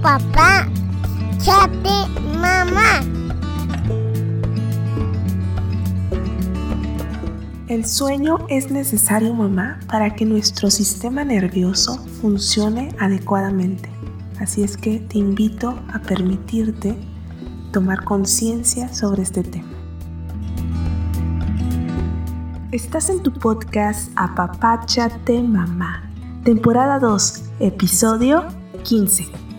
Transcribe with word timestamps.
papá. 0.00 0.68
Chate 1.38 2.08
mamá. 2.40 3.00
El 7.68 7.86
sueño 7.86 8.38
es 8.48 8.70
necesario, 8.70 9.34
mamá, 9.34 9.80
para 9.88 10.14
que 10.14 10.24
nuestro 10.24 10.70
sistema 10.70 11.24
nervioso 11.24 11.98
funcione 12.20 12.94
adecuadamente. 13.00 13.90
Así 14.38 14.62
es 14.62 14.76
que 14.76 15.00
te 15.00 15.18
invito 15.18 15.78
a 15.92 15.98
permitirte 16.00 16.96
tomar 17.72 18.04
conciencia 18.04 18.92
sobre 18.92 19.22
este 19.22 19.42
tema. 19.42 19.68
Estás 22.72 23.10
en 23.10 23.22
tu 23.22 23.32
podcast 23.32 24.10
Apapáchate 24.16 25.42
Mamá, 25.42 26.10
temporada 26.44 26.98
2, 26.98 27.42
episodio 27.60 28.44
15. 28.84 29.51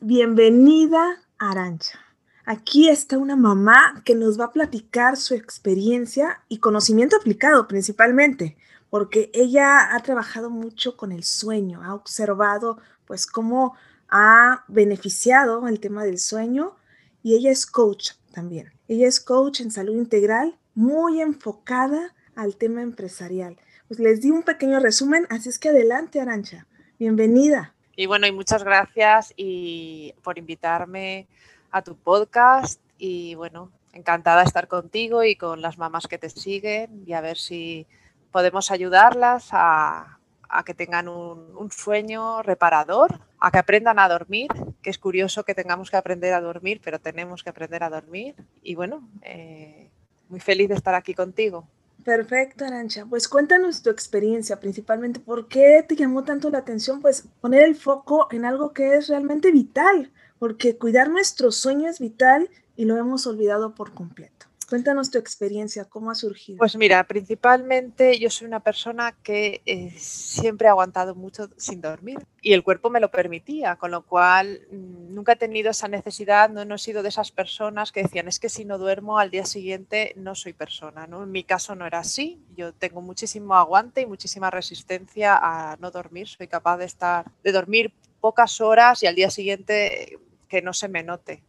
Bienvenida 0.00 1.22
Arancha. 1.38 2.00
Aquí 2.44 2.88
está 2.88 3.18
una 3.18 3.36
mamá 3.36 4.02
que 4.04 4.14
nos 4.14 4.40
va 4.40 4.46
a 4.46 4.52
platicar 4.52 5.16
su 5.16 5.34
experiencia 5.34 6.42
y 6.48 6.58
conocimiento 6.58 7.16
aplicado 7.16 7.68
principalmente, 7.68 8.56
porque 8.90 9.30
ella 9.32 9.94
ha 9.94 10.00
trabajado 10.00 10.50
mucho 10.50 10.96
con 10.96 11.12
el 11.12 11.22
sueño, 11.22 11.82
ha 11.84 11.94
observado 11.94 12.78
pues 13.06 13.26
cómo 13.26 13.74
ha 14.08 14.64
beneficiado 14.66 15.68
el 15.68 15.78
tema 15.78 16.04
del 16.04 16.18
sueño 16.18 16.74
y 17.22 17.34
ella 17.34 17.50
es 17.50 17.66
coach 17.66 18.12
también. 18.32 18.72
Ella 18.88 19.06
es 19.06 19.20
coach 19.20 19.60
en 19.60 19.70
salud 19.70 19.94
integral, 19.94 20.58
muy 20.74 21.20
enfocada 21.20 22.14
al 22.34 22.56
tema 22.56 22.82
empresarial. 22.82 23.56
Pues 23.88 24.00
les 24.00 24.20
di 24.20 24.30
un 24.30 24.42
pequeño 24.42 24.80
resumen, 24.80 25.26
así 25.30 25.48
es 25.48 25.58
que 25.58 25.68
adelante 25.68 26.20
Arancha, 26.20 26.66
bienvenida. 26.98 27.75
Y 27.96 28.04
bueno, 28.04 28.26
y 28.26 28.32
muchas 28.32 28.62
gracias 28.62 29.32
y 29.38 30.14
por 30.22 30.36
invitarme 30.36 31.26
a 31.70 31.80
tu 31.80 31.96
podcast 31.96 32.78
y 32.98 33.34
bueno, 33.36 33.72
encantada 33.94 34.42
de 34.42 34.46
estar 34.46 34.68
contigo 34.68 35.24
y 35.24 35.34
con 35.36 35.62
las 35.62 35.78
mamás 35.78 36.06
que 36.06 36.18
te 36.18 36.28
siguen 36.28 37.04
y 37.06 37.14
a 37.14 37.22
ver 37.22 37.38
si 37.38 37.86
podemos 38.32 38.70
ayudarlas 38.70 39.48
a, 39.52 40.18
que 40.66 40.74
tengan 40.74 41.08
un, 41.08 41.70
sueño 41.70 42.42
reparador, 42.42 43.18
a 43.40 43.50
que 43.50 43.58
aprendan 43.58 43.98
a 43.98 44.10
dormir, 44.10 44.48
que 44.82 44.90
es 44.90 44.98
curioso 44.98 45.44
que 45.44 45.54
tengamos 45.54 45.90
que 45.90 45.96
aprender 45.96 46.34
a 46.34 46.42
dormir, 46.42 46.82
pero 46.84 46.98
tenemos 46.98 47.42
que 47.42 47.50
aprender 47.50 47.82
a 47.82 47.88
dormir. 47.88 48.34
Y 48.62 48.74
bueno, 48.74 49.08
eh, 49.22 49.88
muy 50.28 50.40
feliz 50.40 50.68
de 50.68 50.74
estar 50.74 50.94
aquí 50.94 51.14
contigo. 51.14 51.66
Perfecto, 52.06 52.64
Arancha. 52.64 53.04
Pues 53.04 53.26
cuéntanos 53.26 53.82
tu 53.82 53.90
experiencia, 53.90 54.60
principalmente, 54.60 55.18
¿por 55.18 55.48
qué 55.48 55.84
te 55.86 55.96
llamó 55.96 56.22
tanto 56.22 56.50
la 56.50 56.58
atención? 56.58 57.00
Pues 57.02 57.28
poner 57.40 57.64
el 57.64 57.74
foco 57.74 58.28
en 58.30 58.44
algo 58.44 58.72
que 58.72 58.94
es 58.94 59.08
realmente 59.08 59.50
vital 59.50 60.12
porque 60.38 60.78
cuidar 60.78 61.10
nuestro 61.10 61.50
sueño 61.50 61.88
es 61.88 61.98
vital 61.98 62.48
y 62.76 62.84
lo 62.84 62.96
hemos 62.96 63.26
olvidado 63.26 63.74
por 63.74 63.92
completo. 63.92 64.45
Cuéntanos 64.68 65.12
tu 65.12 65.18
experiencia, 65.18 65.84
cómo 65.84 66.10
ha 66.10 66.16
surgido. 66.16 66.58
Pues 66.58 66.76
mira, 66.76 67.04
principalmente 67.04 68.18
yo 68.18 68.30
soy 68.30 68.48
una 68.48 68.58
persona 68.58 69.12
que 69.22 69.62
eh, 69.64 69.92
siempre 69.96 70.66
ha 70.66 70.72
aguantado 70.72 71.14
mucho 71.14 71.50
sin 71.56 71.80
dormir 71.80 72.18
y 72.42 72.52
el 72.52 72.64
cuerpo 72.64 72.90
me 72.90 72.98
lo 72.98 73.12
permitía, 73.12 73.76
con 73.76 73.92
lo 73.92 74.04
cual 74.04 74.62
mm, 74.72 75.14
nunca 75.14 75.34
he 75.34 75.36
tenido 75.36 75.70
esa 75.70 75.86
necesidad, 75.86 76.50
no, 76.50 76.74
he 76.74 76.78
sido 76.78 77.04
de 77.04 77.10
esas 77.10 77.30
personas 77.30 77.92
que 77.92 78.02
decían 78.02 78.26
es 78.26 78.40
que 78.40 78.48
si 78.48 78.64
no 78.64 78.76
duermo 78.78 79.20
al 79.20 79.30
día 79.30 79.46
siguiente 79.46 80.14
no 80.16 80.34
soy 80.34 80.52
persona. 80.52 81.06
¿no? 81.06 81.22
En 81.22 81.30
mi 81.30 81.44
caso 81.44 81.76
no 81.76 81.86
era 81.86 82.00
así, 82.00 82.42
yo 82.56 82.72
tengo 82.72 83.00
muchísimo 83.00 83.54
aguante 83.54 84.00
y 84.00 84.06
muchísima 84.06 84.50
resistencia 84.50 85.38
a 85.40 85.76
no 85.76 85.92
dormir, 85.92 86.26
soy 86.26 86.48
capaz 86.48 86.78
de 86.78 86.86
estar, 86.86 87.24
de 87.44 87.52
dormir 87.52 87.92
pocas 88.20 88.60
horas 88.60 89.00
y 89.04 89.06
al 89.06 89.14
día 89.14 89.30
siguiente 89.30 90.18
que 90.48 90.60
no 90.60 90.72
se 90.72 90.88
me 90.88 91.04
note 91.04 91.44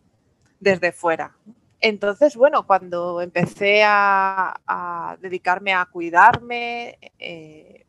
desde 0.59 0.91
fuera. 0.91 1.35
Entonces, 1.79 2.35
bueno, 2.35 2.65
cuando 2.65 3.21
empecé 3.21 3.83
a, 3.85 5.17
dedicarme 5.21 5.73
a 5.73 5.85
cuidarme, 5.85 6.97
eh, 7.19 7.85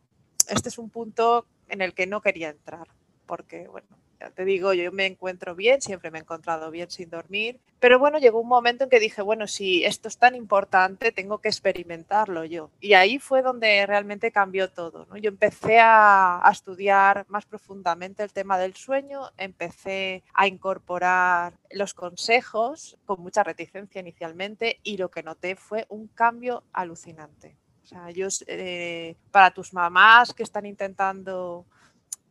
este 0.47 0.69
es 0.69 0.77
un 0.77 0.89
punto 0.89 1.47
en 1.67 1.81
el 1.81 1.93
que 1.93 2.07
no 2.07 2.21
quería 2.21 2.49
entrar, 2.49 2.87
porque, 3.25 3.67
bueno, 3.67 3.87
ya 4.19 4.29
te 4.31 4.45
digo, 4.45 4.73
yo 4.73 4.91
me 4.91 5.05
encuentro 5.05 5.55
bien, 5.55 5.81
siempre 5.81 6.11
me 6.11 6.19
he 6.19 6.21
encontrado 6.21 6.71
bien 6.71 6.91
sin 6.91 7.09
dormir, 7.09 7.59
pero 7.79 7.99
bueno, 7.99 8.19
llegó 8.19 8.41
un 8.41 8.47
momento 8.47 8.83
en 8.83 8.89
que 8.89 8.99
dije, 8.99 9.21
bueno, 9.21 9.47
si 9.47 9.85
esto 9.85 10.09
es 10.09 10.17
tan 10.17 10.35
importante, 10.35 11.13
tengo 11.13 11.39
que 11.39 11.47
experimentarlo 11.47 12.43
yo. 12.43 12.69
Y 12.81 12.93
ahí 12.93 13.19
fue 13.19 13.41
donde 13.41 13.85
realmente 13.85 14.31
cambió 14.31 14.69
todo. 14.69 15.05
¿no? 15.05 15.15
Yo 15.15 15.29
empecé 15.29 15.79
a, 15.79 16.45
a 16.45 16.51
estudiar 16.51 17.25
más 17.29 17.45
profundamente 17.45 18.23
el 18.23 18.33
tema 18.33 18.57
del 18.57 18.75
sueño, 18.75 19.31
empecé 19.37 20.23
a 20.33 20.47
incorporar 20.47 21.53
los 21.71 21.93
consejos 21.93 22.97
con 23.05 23.21
mucha 23.21 23.43
reticencia 23.43 24.01
inicialmente 24.01 24.79
y 24.83 24.97
lo 24.97 25.09
que 25.09 25.23
noté 25.23 25.55
fue 25.55 25.85
un 25.87 26.07
cambio 26.07 26.63
alucinante. 26.73 27.55
O 27.83 27.87
sea, 27.87 28.11
yo, 28.11 28.27
eh, 28.45 29.15
para 29.31 29.51
tus 29.51 29.73
mamás 29.73 30.33
que 30.33 30.43
están 30.43 30.65
intentando 30.65 31.65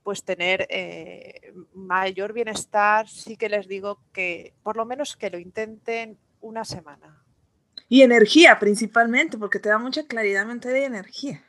pues 0.09 0.25
tener 0.25 0.67
eh, 0.71 1.53
mayor 1.75 2.33
bienestar, 2.33 3.07
sí 3.11 3.37
que 3.37 3.51
les 3.51 3.69
digo 3.69 4.01
que 4.11 4.55
por 4.63 4.75
lo 4.75 4.87
menos 4.87 5.19
que 5.19 5.29
lo 5.29 5.39
intenten 5.39 6.17
una 6.41 6.65
semana. 6.65 7.23
Y 7.91 8.01
energía 8.01 8.59
principalmente, 8.59 9.37
porque 9.37 9.59
te 9.59 9.69
da 9.69 9.77
mucha 9.77 10.07
claridad 10.07 10.47
mental 10.47 10.75
y 10.79 10.85
energía. 10.85 11.45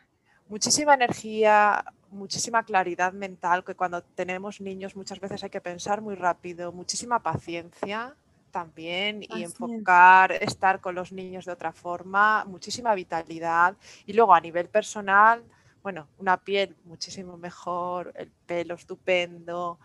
Muchísima 0.50 0.96
energía, 0.96 1.86
muchísima 2.12 2.64
claridad 2.64 3.14
mental, 3.14 3.64
que 3.64 3.76
cuando 3.76 4.04
tenemos 4.04 4.60
niños 4.60 4.94
muchas 4.98 5.22
veces 5.22 5.42
hay 5.42 5.50
que 5.50 5.62
pensar 5.62 6.02
muy 6.02 6.16
rápido, 6.16 6.74
muchísima 6.74 7.24
paciencia 7.24 8.14
también 8.52 9.24
y 9.24 9.44
enfocar, 9.44 10.34
estar 10.34 10.82
con 10.82 10.96
los 10.96 11.14
niños 11.14 11.46
de 11.46 11.54
otra 11.54 11.72
forma, 11.72 12.44
muchísima 12.44 12.94
vitalidad 12.94 13.78
y 14.06 14.12
luego 14.12 14.34
a 14.34 14.42
nivel 14.42 14.68
personal 14.68 15.46
bueno, 15.84 16.08
una 16.18 16.38
piel 16.38 16.76
muchísimo 16.86 17.38
mejor, 17.38 18.12
el 18.16 18.32
pelo 18.46 18.76
estupendo, 18.76 19.80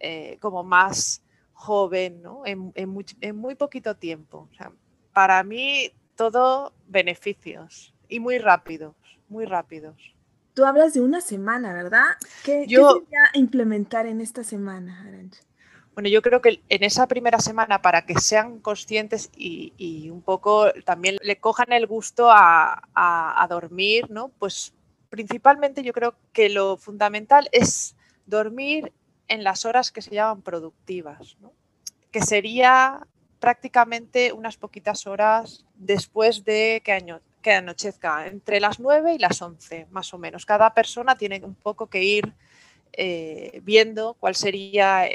eh, 0.00 0.38
como 0.40 0.62
más 0.62 1.22
joven, 1.52 2.22
¿no? 2.22 2.42
En, 2.44 2.72
muy, 3.36 3.54
poquito 3.54 3.96
tiempo. 3.96 4.48
para 5.12 5.42
mí, 5.42 5.92
todo 6.14 6.72
beneficios 6.86 7.94
y 8.08 8.20
muy 8.20 8.38
rápidos, 8.38 8.94
muy 9.28 9.44
rápidos. 9.44 9.96
Tú 10.54 10.64
hablas 10.64 10.94
de 10.94 11.00
una 11.00 11.20
semana, 11.20 11.72
¿verdad? 11.72 12.04
¿Qué, 12.44 12.66
yo, 12.66 13.04
implementar 13.34 14.06
en 14.06 14.20
esta 14.20 14.42
semana, 14.42 15.02
Arancha? 15.06 15.42
Bueno, 15.94 16.10
yo 16.10 16.22
creo 16.22 16.40
que 16.40 16.62
en 16.68 16.84
esa 16.84 17.08
primera 17.08 17.40
semana, 17.40 17.82
para 17.82 18.06
que 18.06 18.14
sean 18.20 18.60
conscientes 18.60 19.30
y, 19.36 20.08
un 20.10 20.22
poco 20.22 20.70
también 20.84 21.16
le 21.22 21.40
cojan 21.40 21.72
el 21.72 21.88
gusto 21.88 22.30
a, 22.30 22.84
a, 22.94 23.46
dormir, 23.48 24.08
¿no? 24.08 24.28
Pues 24.38 24.72
principalmente 25.10 25.82
yo 25.82 25.92
creo 25.92 26.14
que 26.32 26.48
lo 26.48 26.76
fundamental 26.76 27.48
es 27.52 27.96
dormir 28.26 28.92
en 29.28 29.44
las 29.44 29.64
horas 29.64 29.92
que 29.92 30.02
se 30.02 30.14
llaman 30.14 30.42
productivas, 30.42 31.36
que 32.10 32.22
sería 32.22 33.06
prácticamente 33.40 34.32
unas 34.32 34.56
poquitas 34.56 35.06
horas 35.06 35.64
después 35.74 36.44
de 36.44 36.82
que, 36.84 37.52
anochezca, 37.52 38.26
entre 38.26 38.60
las 38.60 38.80
9 38.80 39.14
y 39.14 39.18
las 39.18 39.40
11 39.40 39.86
más 39.90 40.12
o 40.12 40.18
menos. 40.18 40.44
Cada 40.44 40.74
persona 40.74 41.16
tiene 41.16 41.40
un 41.44 41.54
poco 41.54 41.86
que 41.86 42.02
ir 42.02 42.34
eh, 42.92 43.60
viendo 43.62 44.14
cuál 44.14 44.34
sería 44.34 45.08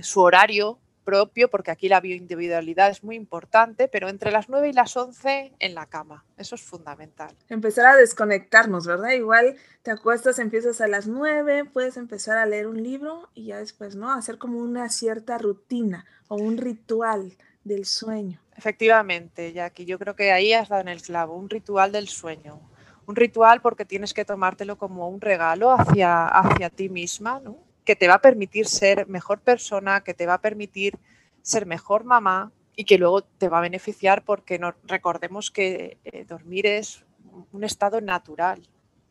su 0.00 0.20
horario 0.20 0.78
propio, 1.06 1.48
porque 1.48 1.70
aquí 1.70 1.88
la 1.88 2.00
bioindividualidad 2.00 2.90
es 2.90 3.04
muy 3.04 3.14
importante, 3.14 3.86
pero 3.88 4.08
entre 4.08 4.32
las 4.32 4.48
9 4.48 4.68
y 4.68 4.72
las 4.72 4.96
11 4.96 5.52
en 5.58 5.74
la 5.74 5.86
cama. 5.86 6.24
Eso 6.36 6.56
es 6.56 6.62
fundamental. 6.62 7.34
Empezar 7.48 7.86
a 7.86 7.96
desconectarnos, 7.96 8.86
¿verdad? 8.86 9.12
Igual 9.12 9.56
te 9.82 9.92
acuestas, 9.92 10.40
empiezas 10.40 10.80
a 10.80 10.88
las 10.88 11.06
9, 11.06 11.66
puedes 11.72 11.96
empezar 11.96 12.36
a 12.36 12.44
leer 12.44 12.66
un 12.66 12.82
libro 12.82 13.30
y 13.34 13.46
ya 13.46 13.58
después, 13.58 13.94
¿no? 13.94 14.12
Hacer 14.12 14.36
como 14.36 14.58
una 14.58 14.90
cierta 14.90 15.38
rutina 15.38 16.04
o 16.28 16.34
un 16.34 16.58
ritual 16.58 17.36
del 17.62 17.86
sueño. 17.86 18.40
Efectivamente, 18.56 19.52
Jackie, 19.52 19.86
yo 19.86 19.98
creo 19.98 20.16
que 20.16 20.32
ahí 20.32 20.52
has 20.52 20.68
dado 20.68 20.82
en 20.82 20.88
el 20.88 21.02
clavo, 21.02 21.36
un 21.36 21.48
ritual 21.48 21.92
del 21.92 22.08
sueño. 22.08 22.60
Un 23.06 23.14
ritual 23.14 23.60
porque 23.60 23.84
tienes 23.84 24.12
que 24.12 24.24
tomártelo 24.24 24.76
como 24.76 25.08
un 25.08 25.20
regalo 25.20 25.70
hacia, 25.70 26.26
hacia 26.26 26.70
ti 26.70 26.88
misma, 26.88 27.38
¿no? 27.38 27.65
Que 27.86 27.96
te 27.96 28.08
va 28.08 28.14
a 28.14 28.20
permitir 28.20 28.66
ser 28.66 29.06
mejor 29.08 29.40
persona, 29.40 30.02
que 30.02 30.12
te 30.12 30.26
va 30.26 30.34
a 30.34 30.40
permitir 30.42 30.98
ser 31.40 31.64
mejor 31.64 32.04
mamá 32.04 32.52
y 32.74 32.84
que 32.84 32.98
luego 32.98 33.22
te 33.22 33.48
va 33.48 33.58
a 33.58 33.62
beneficiar 33.62 34.24
porque 34.24 34.60
recordemos 34.84 35.50
que 35.50 35.96
eh, 36.04 36.24
dormir 36.24 36.66
es 36.66 37.06
un 37.52 37.64
estado 37.64 38.00
natural. 38.00 38.60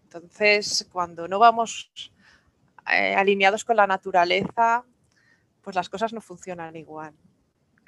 Entonces, 0.04 0.88
cuando 0.92 1.28
no 1.28 1.40
vamos 1.40 1.90
eh, 2.92 3.16
alineados 3.16 3.64
con 3.64 3.78
la 3.78 3.88
naturaleza, 3.88 4.84
pues 5.62 5.76
las 5.76 5.90
cosas 5.90 6.14
no 6.14 6.22
funcionan 6.22 6.76
igual. 6.76 7.14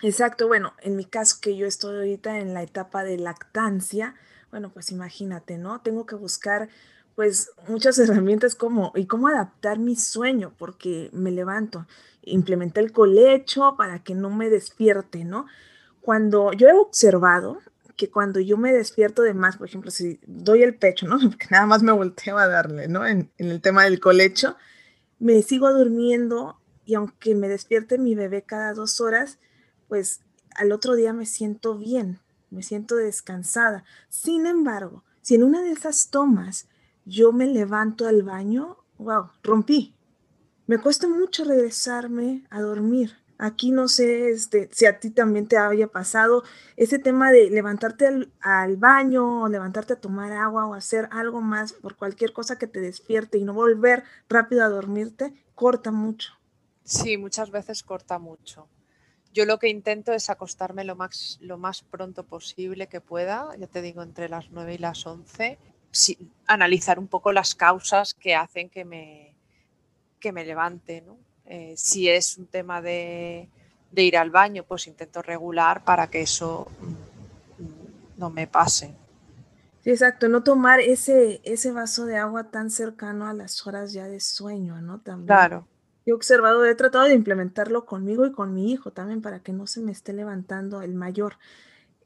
Exacto, 0.02 0.48
bueno, 0.48 0.74
en 0.82 0.96
mi 0.96 1.06
caso 1.06 1.38
que 1.42 1.58
yo 1.58 1.68
estoy 1.68 1.98
ahorita 1.98 2.40
en 2.40 2.54
la 2.54 2.64
etapa 2.64 3.04
de 3.04 3.18
lactancia, 3.18 4.16
bueno, 4.52 4.72
pues 4.72 4.92
imagínate, 4.92 5.58
¿no? 5.58 5.82
Tengo 5.82 6.06
que 6.06 6.16
buscar 6.16 6.70
pues 7.18 7.50
muchas 7.68 7.98
herramientas 8.00 8.54
como 8.54 8.94
y 8.96 9.08
cómo 9.08 9.28
adaptar 9.28 9.80
mi 9.80 9.96
sueño, 9.96 10.54
porque 10.60 11.10
me 11.12 11.32
levanto, 11.32 11.88
implementé 12.22 12.80
el 12.80 12.92
colecho 12.92 13.74
para 13.76 14.04
que 14.04 14.14
no 14.14 14.30
me 14.30 14.52
despierte, 14.52 15.26
¿no? 15.26 15.48
Cuando 16.00 16.54
yo 16.54 16.70
he 16.70 16.74
observado 16.74 17.58
que 17.96 18.12
cuando 18.12 18.40
yo 18.40 18.56
me 18.58 18.72
despierto 18.72 19.24
de 19.24 19.34
más, 19.34 19.58
por 19.58 19.68
ejemplo, 19.68 19.90
si 19.90 20.20
doy 20.28 20.62
el 20.62 20.76
pecho, 20.76 21.08
¿no? 21.08 21.18
Porque 21.30 21.48
nada 21.50 21.66
más 21.66 21.82
me 21.82 21.92
volteo 21.92 22.38
a 22.38 22.48
darle, 22.48 22.88
¿no? 22.88 23.04
En, 23.08 23.32
en 23.40 23.50
el 23.50 23.62
tema 23.62 23.86
del 23.86 24.00
colecho, 24.00 24.56
me 25.18 25.42
sigo 25.42 25.74
durmiendo 25.74 26.60
y 26.86 26.94
aunque 26.94 27.34
me 27.34 27.50
despierte 27.50 27.98
mi 27.98 28.14
bebé 28.14 28.44
cada 28.44 28.74
dos 28.74 29.02
horas, 29.02 29.40
pues 29.88 30.22
al 30.54 30.72
otro 30.72 30.94
día 30.94 31.14
me 31.14 31.26
siento 31.26 31.76
bien, 31.80 32.20
me 32.52 32.62
siento 32.62 32.96
descansada. 32.96 33.84
Sin 34.08 34.46
embargo, 34.46 35.04
si 35.24 35.34
en 35.34 35.42
una 35.42 35.64
de 35.64 35.72
esas 35.72 36.12
tomas 36.12 36.68
yo 37.08 37.32
me 37.32 37.48
levanto 37.48 38.06
al 38.06 38.22
baño, 38.24 38.78
wow, 38.98 39.30
rompí. 39.42 39.96
Me 40.68 40.78
cuesta 40.78 41.08
mucho 41.08 41.46
regresarme 41.46 42.44
a 42.50 42.60
dormir. 42.60 43.16
Aquí 43.38 43.72
no 43.72 43.88
sé 43.88 44.32
este, 44.32 44.70
si 44.74 44.88
a 44.88 45.00
ti 45.00 45.12
también 45.12 45.48
te 45.48 45.58
haya 45.58 45.88
pasado 45.88 46.44
ese 46.76 47.00
tema 47.00 47.32
de 47.32 47.50
levantarte 47.50 48.08
al, 48.42 48.78
baño 48.78 49.44
o 49.44 49.48
levantarte 49.48 49.94
a 49.94 50.02
tomar 50.02 50.34
agua 50.34 50.66
o 50.66 50.74
hacer 50.74 51.08
algo 51.12 51.40
más 51.40 51.74
por 51.74 51.96
cualquier 51.96 52.34
cosa 52.34 52.58
que 52.58 52.68
te 52.68 52.82
despierte 52.82 53.38
y 53.38 53.44
no 53.44 53.54
volver 53.54 54.04
rápido 54.28 54.64
a 54.64 54.70
dormirte, 54.70 55.34
corta 55.56 55.92
mucho. 55.92 56.34
Sí, 56.84 57.18
muchas 57.18 57.52
veces 57.52 57.84
corta 57.84 58.20
mucho. 58.20 58.68
Yo 59.34 59.46
lo 59.46 59.60
que 59.60 59.70
intento 59.70 60.12
es 60.14 60.30
acostarme 60.30 60.84
lo 60.84 60.96
más, 60.96 61.38
lo 61.42 61.58
más 61.58 61.84
pronto 61.84 62.26
posible 62.26 62.88
que 62.88 63.02
pueda, 63.02 63.56
ya 63.58 63.68
te 63.68 63.82
digo, 63.82 64.02
entre 64.02 64.30
las 64.30 64.50
9 64.50 64.74
y 64.74 64.78
las 64.80 65.06
11, 65.06 65.60
sí, 65.62 65.77
analizar 66.46 67.00
un 67.00 67.08
poco 67.08 67.32
las 67.32 67.56
causas 67.56 68.14
que 68.14 68.36
hacen 68.36 68.70
que 68.70 68.86
me, 68.86 69.36
que 70.20 70.32
me 70.32 70.46
levante. 70.46 71.02
¿no? 71.02 71.18
Eh, 71.46 71.74
si 71.78 72.10
es 72.10 72.38
un 72.38 72.48
tema 72.48 72.82
de, 72.82 73.50
de, 73.92 74.04
ir 74.04 74.18
al 74.18 74.30
baño, 74.30 74.64
pues 74.64 74.88
intento 74.88 75.22
regular 75.22 75.84
para 75.84 76.10
que 76.10 76.22
eso 76.22 76.68
mm, 76.80 78.20
no 78.20 78.30
me 78.30 78.48
pase. 78.48 78.96
Sí, 79.84 79.92
exacto, 79.92 80.28
no 80.28 80.44
tomar 80.44 80.80
ese, 80.80 81.42
ese 81.44 81.72
vaso 81.72 82.06
de 82.06 82.18
agua 82.18 82.52
tan 82.52 82.70
cercano 82.70 83.28
a 83.28 83.34
las 83.34 83.66
horas 83.66 83.94
ya 83.94 84.08
de 84.08 84.20
sueño, 84.20 84.82
¿no? 84.82 85.00
También. 85.00 85.28
Claro 85.28 85.68
he 86.08 86.14
observado, 86.14 86.66
he 86.66 86.74
tratado 86.74 87.04
de 87.04 87.14
implementarlo 87.14 87.86
conmigo 87.86 88.26
y 88.26 88.32
con 88.32 88.54
mi 88.54 88.72
hijo 88.72 88.92
también 88.92 89.22
para 89.22 89.42
que 89.42 89.52
no 89.52 89.68
se 89.68 89.82
me 89.82 89.92
esté 89.92 90.14
levantando 90.14 90.82
el 90.82 90.94
mayor 90.94 91.34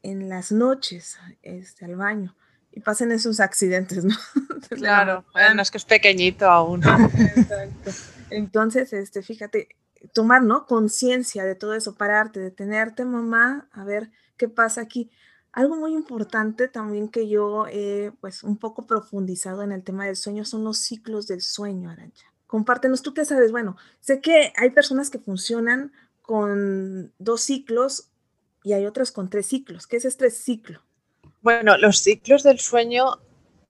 en 0.01 0.27
las 0.27 0.51
noches 0.51 1.19
este, 1.43 1.85
al 1.85 1.95
baño 1.95 2.35
y 2.71 2.79
pasen 2.79 3.11
esos 3.11 3.39
accidentes, 3.39 4.05
¿no? 4.05 4.15
Claro, 4.69 5.25
bueno, 5.33 5.61
es 5.61 5.69
que 5.69 5.77
es 5.77 5.85
pequeñito 5.85 6.45
aún. 6.49 6.81
Exacto. 7.35 7.91
Entonces, 8.29 8.93
este, 8.93 9.21
fíjate, 9.21 9.67
tomar, 10.13 10.43
¿no? 10.43 10.65
Conciencia 10.65 11.43
de 11.43 11.55
todo 11.55 11.73
eso, 11.73 11.95
pararte, 11.95 12.39
detenerte, 12.39 13.03
mamá, 13.03 13.67
a 13.73 13.83
ver 13.83 14.11
qué 14.37 14.47
pasa 14.47 14.79
aquí. 14.79 15.11
Algo 15.51 15.75
muy 15.75 15.93
importante 15.93 16.69
también 16.69 17.09
que 17.09 17.27
yo 17.27 17.65
he, 17.67 18.13
pues, 18.21 18.43
un 18.43 18.57
poco 18.57 18.87
profundizado 18.87 19.61
en 19.61 19.73
el 19.73 19.83
tema 19.83 20.05
del 20.05 20.15
sueño 20.15 20.45
son 20.45 20.63
los 20.63 20.77
ciclos 20.77 21.27
del 21.27 21.41
sueño, 21.41 21.89
Arancha 21.89 22.31
compártenos, 22.51 23.01
tú 23.01 23.13
qué 23.13 23.23
sabes. 23.23 23.53
Bueno, 23.53 23.77
sé 24.01 24.19
que 24.19 24.51
hay 24.57 24.71
personas 24.71 25.09
que 25.09 25.19
funcionan 25.19 25.93
con 26.21 27.13
dos 27.17 27.41
ciclos 27.41 28.09
y 28.61 28.73
hay 28.73 28.85
otras 28.85 29.13
con 29.13 29.29
tres 29.29 29.45
ciclos. 29.45 29.87
¿Qué 29.87 29.95
es 29.95 30.03
este 30.03 30.29
ciclo? 30.29 30.81
Bueno, 31.41 31.75
los 31.77 31.97
ciclos 31.97 32.43
del 32.43 32.59
sueño 32.59 33.17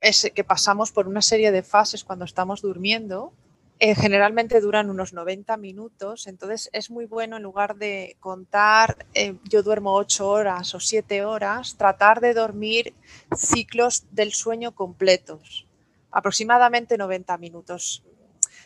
es 0.01 0.29
que 0.35 0.43
pasamos 0.43 0.91
por 0.91 1.07
una 1.07 1.21
serie 1.21 1.53
de 1.53 1.63
fases 1.63 2.03
cuando 2.03 2.25
estamos 2.25 2.61
durmiendo. 2.61 3.31
Eh, 3.79 3.95
generalmente 3.95 4.59
duran 4.59 4.89
unos 4.89 5.13
90 5.13 5.55
minutos, 5.55 6.27
entonces 6.27 6.69
es 6.73 6.91
muy 6.91 7.05
bueno 7.05 7.37
en 7.37 7.43
lugar 7.43 7.77
de 7.77 8.17
contar 8.19 9.07
eh, 9.13 9.37
yo 9.49 9.63
duermo 9.63 9.95
8 9.95 10.29
horas 10.29 10.75
o 10.75 10.79
7 10.79 11.23
horas, 11.23 11.77
tratar 11.77 12.19
de 12.19 12.33
dormir 12.33 12.93
ciclos 13.35 14.03
del 14.11 14.33
sueño 14.33 14.75
completos, 14.75 15.65
aproximadamente 16.11 16.97
90 16.97 17.37
minutos. 17.37 18.03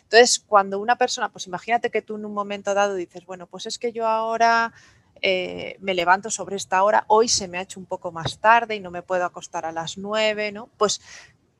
Entonces, 0.02 0.44
cuando 0.46 0.80
una 0.80 0.98
persona, 0.98 1.30
pues 1.30 1.46
imagínate 1.46 1.90
que 1.90 2.02
tú 2.02 2.16
en 2.16 2.26
un 2.26 2.34
momento 2.34 2.74
dado 2.74 2.94
dices, 2.94 3.24
bueno, 3.24 3.46
pues 3.46 3.66
es 3.66 3.78
que 3.78 3.92
yo 3.92 4.06
ahora 4.06 4.72
eh, 5.22 5.76
me 5.80 5.94
levanto 5.94 6.30
sobre 6.30 6.56
esta 6.56 6.82
hora, 6.82 7.04
hoy 7.08 7.28
se 7.28 7.48
me 7.48 7.58
ha 7.58 7.62
hecho 7.62 7.80
un 7.80 7.86
poco 7.86 8.12
más 8.12 8.38
tarde 8.38 8.76
y 8.76 8.80
no 8.80 8.90
me 8.90 9.02
puedo 9.02 9.24
acostar 9.24 9.66
a 9.66 9.72
las 9.72 9.98
nueve, 9.98 10.52
¿no? 10.52 10.68
Pues 10.76 11.00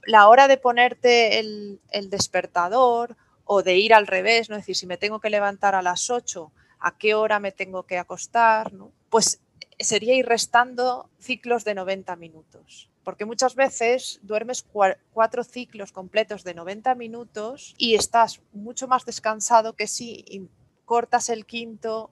la 0.05 0.29
hora 0.29 0.49
de 0.49 0.56
ponerte 0.56 1.38
el, 1.38 1.81
despertador 2.08 3.17
o 3.44 3.62
de 3.62 3.76
ir 3.76 3.94
al 3.94 4.06
revés, 4.06 4.50
¿no? 4.50 4.56
Es 4.56 4.62
decir, 4.62 4.76
si 4.76 4.87
me 4.87 4.97
tengo 4.97 5.20
que 5.20 5.31
levantar 5.31 5.75
a 5.75 5.82
las 5.82 6.11
8, 6.11 6.53
¿a 6.81 6.99
qué 6.99 7.14
hora 7.14 7.41
me 7.41 7.53
tengo 7.53 7.85
que 7.85 7.99
acostar? 7.99 8.73
Pues 9.11 9.41
sería 9.79 10.14
ir 10.14 10.26
restando 10.26 11.11
ciclos 11.19 11.64
de 11.64 11.75
90 11.75 12.17
minutos 12.17 12.91
porque 13.06 13.25
muchas 13.25 13.55
veces 13.55 14.19
duermes 14.25 14.67
cuatro 15.12 15.44
ciclos 15.44 15.93
completos 15.93 16.43
de 16.43 16.55
90 16.55 16.97
minutos 16.97 17.76
y 17.79 17.94
estás 17.94 18.41
mucho 18.52 18.88
más 18.88 19.05
descansado 19.05 19.75
que 19.75 19.87
si 19.87 20.49
cortas 20.85 21.29
el 21.29 21.47
quinto 21.47 22.11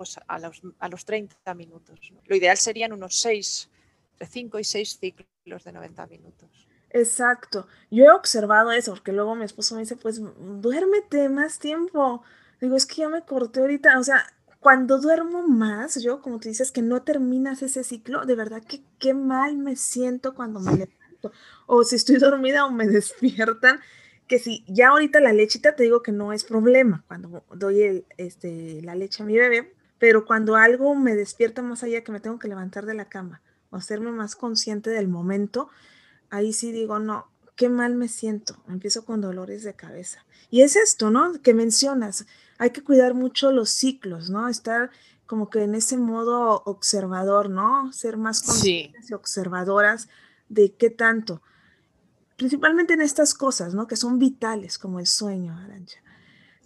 pues 0.00 0.18
a 0.26 0.38
los, 0.38 0.62
a 0.78 0.88
los 0.88 1.04
30 1.04 1.52
minutos. 1.52 2.00
Lo 2.24 2.34
ideal 2.34 2.56
serían 2.56 2.94
unos 2.94 3.20
6, 3.20 3.68
entre 4.12 4.28
5 4.28 4.58
y 4.58 4.64
6 4.64 4.98
ciclos 4.98 5.62
de 5.62 5.72
90 5.72 6.06
minutos. 6.06 6.48
Exacto. 6.88 7.66
Yo 7.90 8.04
he 8.04 8.10
observado 8.10 8.72
eso, 8.72 8.92
porque 8.92 9.12
luego 9.12 9.34
mi 9.34 9.44
esposo 9.44 9.74
me 9.74 9.82
dice, 9.82 9.96
pues 9.96 10.18
duérmete 10.62 11.28
más 11.28 11.58
tiempo. 11.58 12.22
Digo, 12.62 12.76
es 12.76 12.86
que 12.86 13.02
ya 13.02 13.10
me 13.10 13.26
corté 13.26 13.60
ahorita, 13.60 13.98
o 13.98 14.02
sea, 14.02 14.24
cuando 14.58 14.98
duermo 14.98 15.46
más, 15.46 16.02
yo, 16.02 16.22
como 16.22 16.40
tú 16.40 16.48
dices, 16.48 16.72
que 16.72 16.80
no 16.80 17.02
terminas 17.02 17.60
ese 17.60 17.84
ciclo, 17.84 18.24
de 18.24 18.36
verdad 18.36 18.62
que 18.64 18.82
qué 18.98 19.12
mal 19.12 19.58
me 19.58 19.76
siento 19.76 20.34
cuando 20.34 20.60
me 20.60 20.72
levanto. 20.72 21.30
O 21.66 21.84
si 21.84 21.96
estoy 21.96 22.16
dormida 22.16 22.64
o 22.64 22.70
me 22.70 22.86
despiertan, 22.86 23.80
que 24.26 24.38
si 24.38 24.64
ya 24.66 24.88
ahorita 24.88 25.20
la 25.20 25.34
lechita 25.34 25.76
te 25.76 25.82
digo 25.82 26.02
que 26.02 26.12
no 26.12 26.32
es 26.32 26.44
problema 26.44 27.04
cuando 27.06 27.44
doy 27.54 27.82
el, 27.82 28.06
este, 28.16 28.80
la 28.80 28.94
leche 28.94 29.22
a 29.22 29.26
mi 29.26 29.36
bebé, 29.36 29.74
pero 30.00 30.24
cuando 30.24 30.56
algo 30.56 30.96
me 30.96 31.14
despierta 31.14 31.62
más 31.62 31.84
allá 31.84 32.02
que 32.02 32.10
me 32.10 32.20
tengo 32.20 32.38
que 32.40 32.48
levantar 32.48 32.86
de 32.86 32.94
la 32.94 33.04
cama 33.04 33.42
o 33.68 33.76
hacerme 33.76 34.10
más 34.10 34.34
consciente 34.34 34.90
del 34.90 35.06
momento, 35.06 35.68
ahí 36.30 36.52
sí 36.54 36.72
digo, 36.72 36.98
no, 36.98 37.30
qué 37.54 37.68
mal 37.68 37.94
me 37.94 38.08
siento, 38.08 38.56
empiezo 38.66 39.04
con 39.04 39.20
dolores 39.20 39.62
de 39.62 39.74
cabeza. 39.74 40.24
Y 40.48 40.62
es 40.62 40.74
esto, 40.74 41.10
¿no? 41.10 41.40
Que 41.42 41.52
mencionas, 41.52 42.26
hay 42.58 42.70
que 42.70 42.82
cuidar 42.82 43.12
mucho 43.12 43.52
los 43.52 43.68
ciclos, 43.68 44.30
¿no? 44.30 44.48
Estar 44.48 44.90
como 45.26 45.50
que 45.50 45.62
en 45.62 45.74
ese 45.74 45.98
modo 45.98 46.62
observador, 46.64 47.50
¿no? 47.50 47.92
Ser 47.92 48.16
más 48.16 48.42
conscientes 48.42 49.06
sí. 49.06 49.12
y 49.12 49.14
observadoras 49.14 50.08
de 50.48 50.72
qué 50.72 50.88
tanto. 50.88 51.42
Principalmente 52.38 52.94
en 52.94 53.02
estas 53.02 53.34
cosas, 53.34 53.74
¿no? 53.74 53.86
Que 53.86 53.96
son 53.96 54.18
vitales, 54.18 54.78
como 54.78 54.98
el 54.98 55.06
sueño, 55.06 55.54
Arancha. 55.56 56.00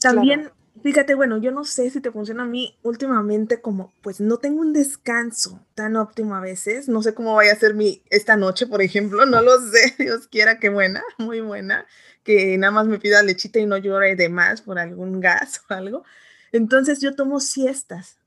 También, 0.00 0.42
claro. 0.42 0.56
Fíjate, 0.82 1.14
bueno, 1.14 1.38
yo 1.38 1.50
no 1.50 1.64
sé 1.64 1.90
si 1.90 2.00
te 2.00 2.10
funciona 2.10 2.44
a 2.44 2.46
mí 2.46 2.76
últimamente 2.82 3.60
como, 3.60 3.92
pues 4.02 4.20
no 4.20 4.38
tengo 4.38 4.60
un 4.60 4.72
descanso 4.72 5.60
tan 5.74 5.96
óptimo 5.96 6.34
a 6.34 6.40
veces. 6.40 6.88
No 6.88 7.02
sé 7.02 7.14
cómo 7.14 7.34
vaya 7.34 7.52
a 7.52 7.56
ser 7.56 7.74
mi 7.74 8.02
esta 8.10 8.36
noche, 8.36 8.66
por 8.66 8.82
ejemplo. 8.82 9.26
No 9.26 9.42
lo 9.42 9.58
sé. 9.60 9.94
Dios 9.98 10.28
quiera 10.28 10.58
que 10.58 10.68
buena, 10.68 11.02
muy 11.18 11.40
buena 11.40 11.86
que 12.24 12.56
nada 12.56 12.70
más 12.72 12.86
me 12.86 12.98
pida 12.98 13.22
lechita 13.22 13.58
y 13.58 13.66
no 13.66 13.76
llore 13.76 14.16
de 14.16 14.30
más 14.30 14.62
por 14.62 14.78
algún 14.78 15.20
gas 15.20 15.60
o 15.70 15.74
algo. 15.74 16.04
Entonces 16.52 17.00
yo 17.00 17.14
tomo 17.14 17.40
siestas. 17.40 18.18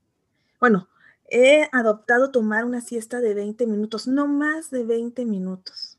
Bueno, 0.60 0.88
he 1.30 1.68
adoptado 1.72 2.30
tomar 2.30 2.64
una 2.64 2.80
siesta 2.80 3.20
de 3.20 3.34
20 3.34 3.66
minutos, 3.66 4.06
no 4.06 4.26
más 4.26 4.70
de 4.70 4.84
20 4.84 5.24
minutos 5.24 5.97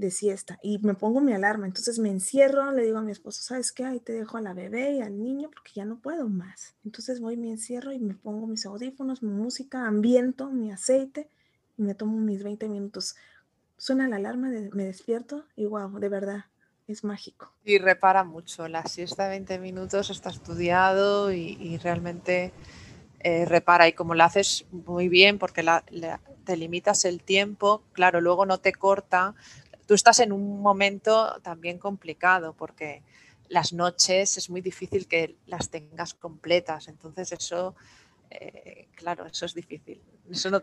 de 0.00 0.10
siesta 0.10 0.58
y 0.62 0.78
me 0.78 0.94
pongo 0.94 1.20
mi 1.20 1.32
alarma. 1.32 1.66
Entonces 1.66 1.98
me 1.98 2.08
encierro, 2.08 2.72
le 2.72 2.82
digo 2.82 2.98
a 2.98 3.02
mi 3.02 3.12
esposo, 3.12 3.42
¿sabes 3.42 3.70
qué? 3.70 3.84
Ahí 3.84 4.00
te 4.00 4.12
dejo 4.14 4.38
a 4.38 4.40
la 4.40 4.54
bebé 4.54 4.94
y 4.94 5.02
al 5.02 5.22
niño 5.22 5.50
porque 5.50 5.72
ya 5.74 5.84
no 5.84 6.00
puedo 6.00 6.28
más. 6.28 6.74
Entonces 6.84 7.20
voy, 7.20 7.36
me 7.36 7.50
encierro 7.50 7.92
y 7.92 7.98
me 7.98 8.14
pongo 8.14 8.46
mis 8.46 8.64
audífonos, 8.66 9.22
mi 9.22 9.30
música, 9.30 9.86
ambiento, 9.86 10.50
mi 10.50 10.72
aceite 10.72 11.28
y 11.76 11.82
me 11.82 11.94
tomo 11.94 12.18
mis 12.18 12.42
20 12.42 12.68
minutos. 12.68 13.14
Suena 13.76 14.08
la 14.08 14.16
alarma, 14.16 14.50
de, 14.50 14.70
me 14.70 14.84
despierto 14.84 15.44
y 15.54 15.66
wow, 15.66 15.98
de 15.98 16.08
verdad, 16.08 16.44
es 16.88 17.04
mágico. 17.04 17.52
Y 17.64 17.78
repara 17.78 18.24
mucho. 18.24 18.68
La 18.68 18.84
siesta 18.84 19.24
de 19.24 19.30
20 19.30 19.58
minutos 19.58 20.08
está 20.08 20.30
estudiado 20.30 21.30
y, 21.30 21.76
realmente 21.78 22.52
eh, 23.20 23.44
repara. 23.44 23.86
Y 23.86 23.92
como 23.92 24.14
lo 24.14 24.24
haces 24.24 24.66
muy 24.72 25.08
bien, 25.08 25.38
porque 25.38 25.62
te 26.44 26.56
limitas 26.56 27.04
el 27.04 27.22
tiempo, 27.22 27.82
claro, 27.92 28.20
luego 28.20 28.46
no 28.46 28.58
te 28.58 28.72
corta. 28.72 29.34
Tú 29.90 29.94
estás 29.94 30.20
en 30.20 30.30
un 30.30 30.62
momento 30.62 31.40
también 31.42 31.78
complicado 31.78 32.52
porque 32.52 33.02
las 33.48 33.72
noches 33.72 34.36
es 34.36 34.48
muy 34.48 34.60
difícil 34.60 35.08
que 35.08 35.34
las 35.46 35.68
tengas 35.68 36.14
completas. 36.14 36.86
Entonces 36.86 37.32
eso 37.32 37.74
eh, 38.30 38.86
claro, 38.94 39.26
eso 39.26 39.46
es 39.46 39.52
difícil. 39.52 40.00
Eso 40.30 40.48
no, 40.48 40.62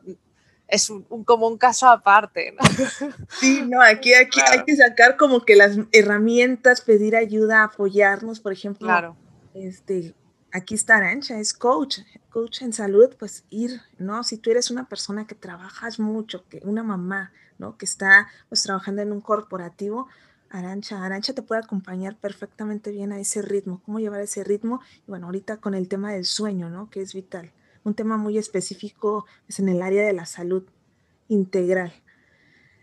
es 0.69 0.89
un, 0.89 1.03
como 1.25 1.45
un 1.49 1.57
caso 1.57 1.89
aparte. 1.89 2.53
¿no? 2.53 2.59
Sí, 3.41 3.63
no, 3.67 3.81
aquí, 3.81 4.13
aquí 4.13 4.39
hay 4.49 4.63
que 4.63 4.77
sacar 4.77 5.17
como 5.17 5.43
que 5.43 5.57
las 5.57 5.77
herramientas, 5.91 6.79
pedir 6.79 7.17
ayuda, 7.17 7.63
apoyarnos, 7.63 8.39
por 8.39 8.53
ejemplo. 8.53 8.87
Claro. 8.87 9.17
Este, 9.53 10.15
aquí 10.53 10.75
está 10.75 10.95
Arancha, 10.95 11.37
es 11.37 11.53
coach, 11.53 11.99
coach 12.29 12.61
en 12.61 12.71
salud, 12.71 13.13
pues 13.19 13.43
ir, 13.49 13.81
¿no? 13.97 14.23
Si 14.23 14.37
tú 14.37 14.51
eres 14.51 14.71
una 14.71 14.87
persona 14.87 15.27
que 15.27 15.35
trabajas 15.35 15.99
mucho, 15.99 16.47
que 16.47 16.61
una 16.63 16.83
mamá, 16.83 17.33
¿no? 17.59 17.77
Que 17.77 17.85
está 17.85 18.27
pues 18.49 18.63
trabajando 18.63 19.01
en 19.01 19.11
un 19.11 19.21
corporativo, 19.21 20.07
Arancha, 20.49 21.03
Arancha 21.03 21.33
te 21.33 21.41
puede 21.41 21.61
acompañar 21.61 22.15
perfectamente 22.15 22.91
bien 22.91 23.11
a 23.11 23.19
ese 23.19 23.41
ritmo, 23.41 23.81
cómo 23.85 23.99
llevar 23.99 24.21
ese 24.21 24.43
ritmo, 24.43 24.79
y 25.05 25.09
bueno, 25.09 25.25
ahorita 25.25 25.57
con 25.57 25.73
el 25.73 25.89
tema 25.89 26.13
del 26.13 26.23
sueño, 26.23 26.69
¿no? 26.69 26.89
Que 26.89 27.01
es 27.01 27.13
vital 27.13 27.51
un 27.87 27.93
tema 27.93 28.17
muy 28.17 28.37
específico 28.37 29.25
es 29.47 29.59
en 29.59 29.69
el 29.69 29.81
área 29.81 30.05
de 30.05 30.13
la 30.13 30.25
salud 30.25 30.63
integral. 31.29 31.93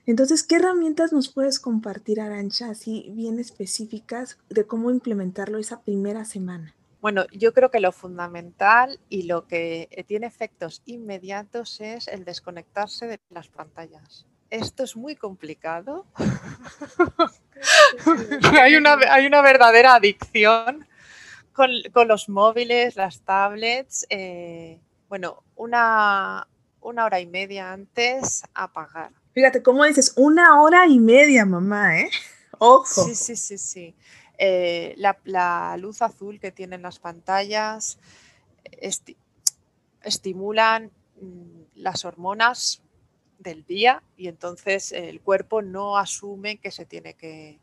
Entonces, 0.07 0.43
¿qué 0.43 0.57
herramientas 0.57 1.12
nos 1.12 1.28
puedes 1.28 1.61
compartir, 1.61 2.21
Arancha, 2.21 2.71
así 2.71 3.11
bien 3.14 3.38
específicas 3.38 4.38
de 4.49 4.66
cómo 4.66 4.90
implementarlo 4.90 5.59
esa 5.59 5.83
primera 5.83 6.25
semana? 6.25 6.75
Bueno, 7.00 7.26
yo 7.33 7.52
creo 7.52 7.71
que 7.71 7.81
lo 7.81 7.93
fundamental 7.93 8.99
y 9.11 9.25
lo 9.25 9.47
que 9.47 10.04
tiene 10.09 10.26
efectos 10.26 10.83
inmediatos 10.87 11.81
es 11.83 12.09
el 12.09 12.25
desconectarse 12.25 13.07
de 13.07 13.21
las 13.28 13.49
pantallas. 13.49 14.26
Esto 14.54 14.84
es 14.84 14.94
muy 14.94 15.16
complicado. 15.16 16.06
hay, 18.61 18.76
una, 18.76 18.96
hay, 19.11 19.26
una, 19.26 19.42
verdadera 19.42 19.96
adicción 19.96 20.87
con, 21.52 21.70
con 21.92 22.06
los 22.06 22.28
móviles, 22.28 22.94
las 22.94 23.23
tablets. 23.23 24.06
Eh, 24.11 24.78
bueno, 25.08 25.42
una, 25.56 26.46
hora 26.80 27.18
y 27.18 27.26
media 27.26 27.73
antes 27.73 28.44
apagar. 28.54 29.11
Fíjate, 29.32 29.61
¿cómo 29.61 29.84
dices? 29.84 30.12
Una 30.14 30.62
hora 30.62 30.87
y 30.87 31.00
media, 31.00 31.44
mamá, 31.44 31.99
¿eh? 31.99 32.11
Ojo. 32.58 32.87
Sí, 32.87 33.16
sí, 33.16 33.34
sí, 33.34 33.58
sí. 33.58 33.96
Eh, 34.38 34.94
la, 34.96 35.76
luz 35.80 36.00
azul 36.00 36.38
que 36.38 36.52
tienen 36.52 36.82
las 36.82 37.00
pantallas 37.00 37.99
estimulan 40.00 40.92
mm, 41.20 41.62
las 41.75 42.04
hormonas 42.04 42.84
del 43.38 43.64
día 43.64 44.03
y 44.17 44.29
entonces 44.29 44.93
el 44.93 45.21
cuerpo 45.21 45.62
no 45.62 45.97
asume 45.97 46.59
que 46.59 46.71
se 46.71 46.85
tiene 46.87 47.14
que, 47.14 47.59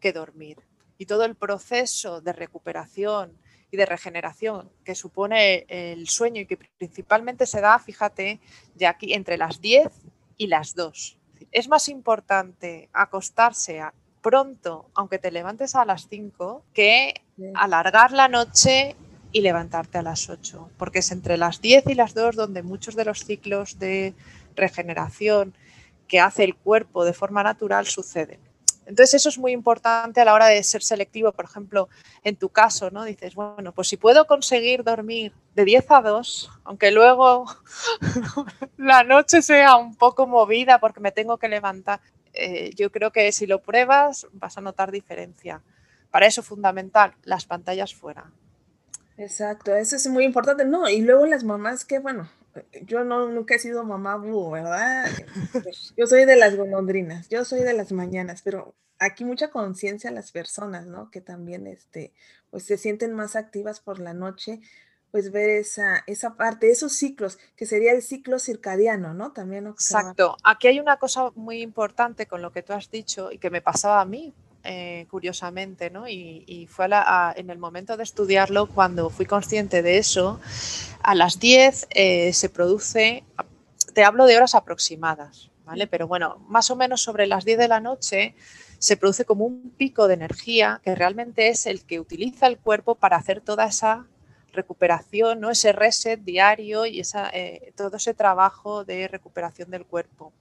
que 0.00 0.12
dormir. 0.12 0.58
Y 0.98 1.06
todo 1.06 1.24
el 1.24 1.34
proceso 1.34 2.20
de 2.20 2.32
recuperación 2.32 3.36
de 3.76 3.86
regeneración 3.86 4.70
que 4.84 4.94
supone 4.94 5.66
el 5.68 6.08
sueño 6.08 6.42
y 6.42 6.46
que 6.46 6.56
principalmente 6.56 7.46
se 7.46 7.60
da, 7.60 7.78
fíjate, 7.78 8.40
ya 8.74 8.90
aquí 8.90 9.12
entre 9.12 9.36
las 9.36 9.60
10 9.60 9.90
y 10.36 10.46
las 10.46 10.74
2. 10.74 11.18
Es 11.52 11.68
más 11.68 11.88
importante 11.88 12.88
acostarse 12.92 13.82
pronto, 14.22 14.88
aunque 14.94 15.18
te 15.18 15.30
levantes 15.30 15.74
a 15.74 15.84
las 15.84 16.08
5, 16.08 16.64
que 16.72 17.22
alargar 17.54 18.12
la 18.12 18.28
noche 18.28 18.96
y 19.32 19.40
levantarte 19.40 19.98
a 19.98 20.02
las 20.02 20.30
8, 20.30 20.70
porque 20.78 21.00
es 21.00 21.10
entre 21.10 21.36
las 21.36 21.60
10 21.60 21.88
y 21.88 21.94
las 21.94 22.14
2 22.14 22.36
donde 22.36 22.62
muchos 22.62 22.94
de 22.96 23.04
los 23.04 23.24
ciclos 23.24 23.78
de 23.78 24.14
regeneración 24.56 25.54
que 26.08 26.20
hace 26.20 26.44
el 26.44 26.54
cuerpo 26.56 27.04
de 27.04 27.12
forma 27.12 27.42
natural 27.42 27.86
suceden. 27.86 28.40
Entonces 28.86 29.14
eso 29.14 29.28
es 29.28 29.38
muy 29.38 29.52
importante 29.52 30.20
a 30.20 30.24
la 30.24 30.34
hora 30.34 30.46
de 30.46 30.62
ser 30.62 30.82
selectivo. 30.82 31.32
Por 31.32 31.46
ejemplo, 31.46 31.88
en 32.22 32.36
tu 32.36 32.50
caso, 32.50 32.90
¿no? 32.90 33.04
Dices, 33.04 33.34
bueno, 33.34 33.72
pues 33.72 33.88
si 33.88 33.96
puedo 33.96 34.26
conseguir 34.26 34.84
dormir 34.84 35.32
de 35.54 35.64
10 35.64 35.90
a 35.90 36.02
2, 36.02 36.50
aunque 36.64 36.90
luego 36.90 37.46
la 38.76 39.04
noche 39.04 39.42
sea 39.42 39.76
un 39.76 39.96
poco 39.96 40.26
movida 40.26 40.78
porque 40.78 41.00
me 41.00 41.12
tengo 41.12 41.38
que 41.38 41.48
levantar, 41.48 42.00
eh, 42.34 42.70
yo 42.74 42.90
creo 42.90 43.10
que 43.10 43.30
si 43.32 43.46
lo 43.46 43.62
pruebas 43.62 44.26
vas 44.32 44.58
a 44.58 44.60
notar 44.60 44.90
diferencia. 44.90 45.62
Para 46.10 46.26
eso 46.26 46.42
fundamental, 46.42 47.14
las 47.24 47.46
pantallas 47.46 47.94
fuera. 47.94 48.30
Exacto, 49.16 49.74
eso 49.74 49.96
es 49.96 50.06
muy 50.08 50.24
importante. 50.24 50.64
No, 50.64 50.88
y 50.88 51.00
luego 51.00 51.26
las 51.26 51.44
mamás 51.44 51.84
que, 51.84 51.98
bueno, 51.98 52.28
yo 52.82 53.04
no, 53.04 53.28
nunca 53.28 53.54
he 53.54 53.58
sido 53.58 53.84
mamá 53.84 54.16
¿verdad? 54.16 55.10
Yo 55.96 56.06
soy 56.06 56.24
de 56.24 56.36
las 56.36 56.56
golondrinas, 56.56 57.28
yo 57.28 57.44
soy 57.44 57.60
de 57.60 57.72
las 57.72 57.92
mañanas, 57.92 58.42
pero 58.42 58.74
aquí 58.98 59.24
mucha 59.24 59.50
conciencia 59.50 60.10
a 60.10 60.12
las 60.12 60.32
personas, 60.32 60.86
¿no? 60.86 61.10
Que 61.10 61.20
también, 61.20 61.66
este, 61.66 62.12
pues 62.50 62.64
se 62.64 62.78
sienten 62.78 63.14
más 63.14 63.36
activas 63.36 63.80
por 63.80 63.98
la 63.98 64.14
noche, 64.14 64.60
pues 65.10 65.30
ver 65.30 65.50
esa, 65.50 66.02
esa 66.06 66.34
parte, 66.36 66.70
esos 66.70 66.92
ciclos, 66.94 67.38
que 67.56 67.66
sería 67.66 67.92
el 67.92 68.02
ciclo 68.02 68.38
circadiano, 68.38 69.14
¿no? 69.14 69.32
También 69.32 69.66
Exacto. 69.66 70.36
Aquí 70.42 70.68
hay 70.68 70.80
una 70.80 70.98
cosa 70.98 71.30
muy 71.34 71.62
importante 71.62 72.26
con 72.26 72.42
lo 72.42 72.52
que 72.52 72.62
tú 72.62 72.72
has 72.72 72.90
dicho 72.90 73.30
y 73.30 73.38
que 73.38 73.50
me 73.50 73.62
pasaba 73.62 74.00
a 74.00 74.04
mí, 74.04 74.34
eh, 74.64 75.06
curiosamente, 75.10 75.90
¿no? 75.90 76.08
Y, 76.08 76.66
fue 76.70 76.88
en 77.36 77.50
el 77.50 77.58
momento 77.58 77.96
de 77.96 78.02
estudiarlo 78.02 78.66
cuando 78.66 79.10
fui 79.10 79.26
consciente 79.26 79.82
de 79.82 79.98
eso. 79.98 80.40
A 81.02 81.14
las 81.14 81.38
10 81.38 81.88
eh, 81.90 82.32
se 82.32 82.48
produce, 82.48 83.24
te 83.92 84.04
hablo 84.04 84.26
de 84.26 84.36
horas 84.36 84.54
aproximadas, 84.54 85.50
¿vale? 85.64 85.86
Pero 85.86 86.08
bueno, 86.08 86.38
más 86.48 86.70
o 86.70 86.76
menos 86.76 87.02
sobre 87.02 87.26
las 87.26 87.44
10 87.44 87.58
de 87.58 87.68
la 87.68 87.80
noche 87.80 88.34
se 88.78 88.96
produce 88.96 89.24
como 89.24 89.44
un 89.44 89.70
pico 89.76 90.08
de 90.08 90.14
energía 90.14 90.80
que 90.82 90.94
realmente 90.94 91.48
es 91.48 91.66
el 91.66 91.84
que 91.84 92.00
utiliza 92.00 92.46
el 92.46 92.58
cuerpo 92.58 92.94
para 92.94 93.16
hacer 93.16 93.40
toda 93.40 93.66
esa 93.66 94.06
recuperación, 94.52 95.40
¿no? 95.40 95.50
ese 95.50 95.72
reset 95.72 96.20
diario 96.20 96.86
y 96.86 97.00
esa, 97.00 97.28
eh, 97.34 97.72
todo 97.76 97.96
ese 97.96 98.14
trabajo 98.14 98.84
de 98.84 99.08
recuperación 99.08 99.70
del 99.70 99.84
cuerpo. 99.84 100.32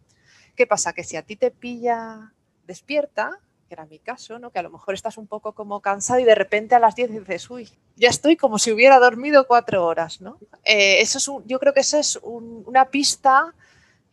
¿Qué 0.55 0.67
pasa? 0.67 0.93
Que 0.93 1.03
si 1.03 1.17
a 1.17 1.23
ti 1.23 1.35
te 1.35 1.51
pilla 1.51 2.31
despierta, 2.65 3.39
era 3.73 3.85
mi 3.85 3.99
caso, 3.99 4.39
¿no? 4.39 4.51
que 4.51 4.59
a 4.59 4.63
lo 4.63 4.69
mejor 4.69 4.93
estás 4.93 5.17
un 5.17 5.27
poco 5.27 5.53
como 5.53 5.81
cansado 5.81 6.19
y 6.19 6.23
de 6.23 6.35
repente 6.35 6.75
a 6.75 6.79
las 6.79 6.95
10 6.95 7.11
dices, 7.11 7.49
uy, 7.49 7.69
ya 7.95 8.09
estoy 8.09 8.37
como 8.37 8.59
si 8.59 8.71
hubiera 8.71 8.99
dormido 8.99 9.47
cuatro 9.47 9.85
horas. 9.85 10.21
¿no? 10.21 10.37
Eh, 10.63 11.01
eso 11.01 11.17
es 11.17 11.29
yo 11.45 11.59
creo 11.59 11.73
que 11.73 11.81
esa 11.81 11.99
es 11.99 12.19
una 12.23 12.85
pista 12.89 13.53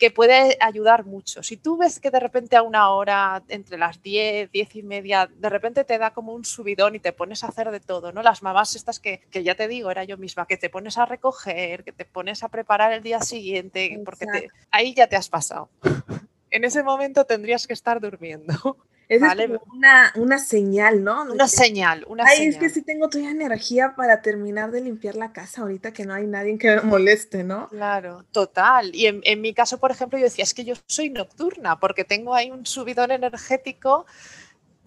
que 0.00 0.10
puede 0.10 0.56
ayudar 0.60 1.04
mucho. 1.04 1.42
Si 1.42 1.58
tú 1.58 1.76
ves 1.76 2.00
que 2.00 2.10
de 2.10 2.18
repente 2.18 2.56
a 2.56 2.62
una 2.62 2.88
hora, 2.88 3.42
entre 3.48 3.76
las 3.76 4.02
10, 4.02 4.50
10 4.50 4.76
y 4.76 4.82
media, 4.82 5.30
de 5.32 5.48
repente 5.50 5.84
te 5.84 5.98
da 5.98 6.12
como 6.12 6.32
un 6.32 6.46
subidón 6.46 6.94
y 6.94 7.00
te 7.00 7.12
pones 7.12 7.44
a 7.44 7.48
hacer 7.48 7.70
de 7.70 7.80
todo, 7.80 8.10
¿no? 8.10 8.22
Las 8.22 8.42
mamás 8.42 8.74
estas 8.74 8.98
que, 8.98 9.20
que 9.30 9.44
ya 9.44 9.54
te 9.54 9.68
digo, 9.68 9.90
era 9.90 10.04
yo 10.04 10.16
misma, 10.16 10.46
que 10.46 10.56
te 10.56 10.70
pones 10.70 10.96
a 10.96 11.04
recoger, 11.04 11.84
que 11.84 11.92
te 11.92 12.06
pones 12.06 12.42
a 12.42 12.48
preparar 12.48 12.94
el 12.94 13.02
día 13.02 13.20
siguiente, 13.20 14.00
porque 14.02 14.24
ahí 14.70 14.94
ya 14.94 15.06
te 15.06 15.16
has 15.16 15.28
pasado. 15.28 15.68
en 16.50 16.64
ese 16.64 16.82
momento 16.82 17.26
tendrías 17.26 17.66
que 17.66 17.74
estar 17.74 18.00
durmiendo. 18.00 18.78
Es 19.10 19.20
una, 19.20 20.12
una, 20.14 20.38
señal, 20.38 21.02
¿no? 21.02 21.24
Una 21.24 21.48
señal, 21.48 22.04
una 22.06 22.22
Ay, 22.28 22.46
es 22.46 22.56
que 22.58 22.68
sí 22.68 22.80
tengo 22.80 23.08
todavía 23.08 23.32
energía 23.32 23.94
para 23.96 24.22
terminar 24.22 24.70
de 24.70 24.82
limpiar 24.82 25.16
la 25.16 25.32
casa 25.32 25.62
ahorita 25.62 25.92
que 25.92 26.04
no 26.04 26.14
hay 26.14 26.28
nadie 26.28 26.56
que 26.58 26.76
me 26.76 26.82
moleste, 26.82 27.42
¿no? 27.42 27.68
Claro, 27.70 28.24
total. 28.30 28.94
Y 28.94 29.06
en, 29.06 29.40
mi 29.40 29.52
caso, 29.52 29.78
por 29.78 29.90
ejemplo, 29.90 30.16
yo 30.16 30.26
decía, 30.26 30.44
es 30.44 30.54
que 30.54 30.64
yo 30.64 30.74
soy 30.86 31.10
nocturna 31.10 31.80
porque 31.80 32.04
tengo 32.04 32.36
ahí 32.36 32.52
un 32.52 32.66
subidón 32.66 33.10
energético 33.10 34.06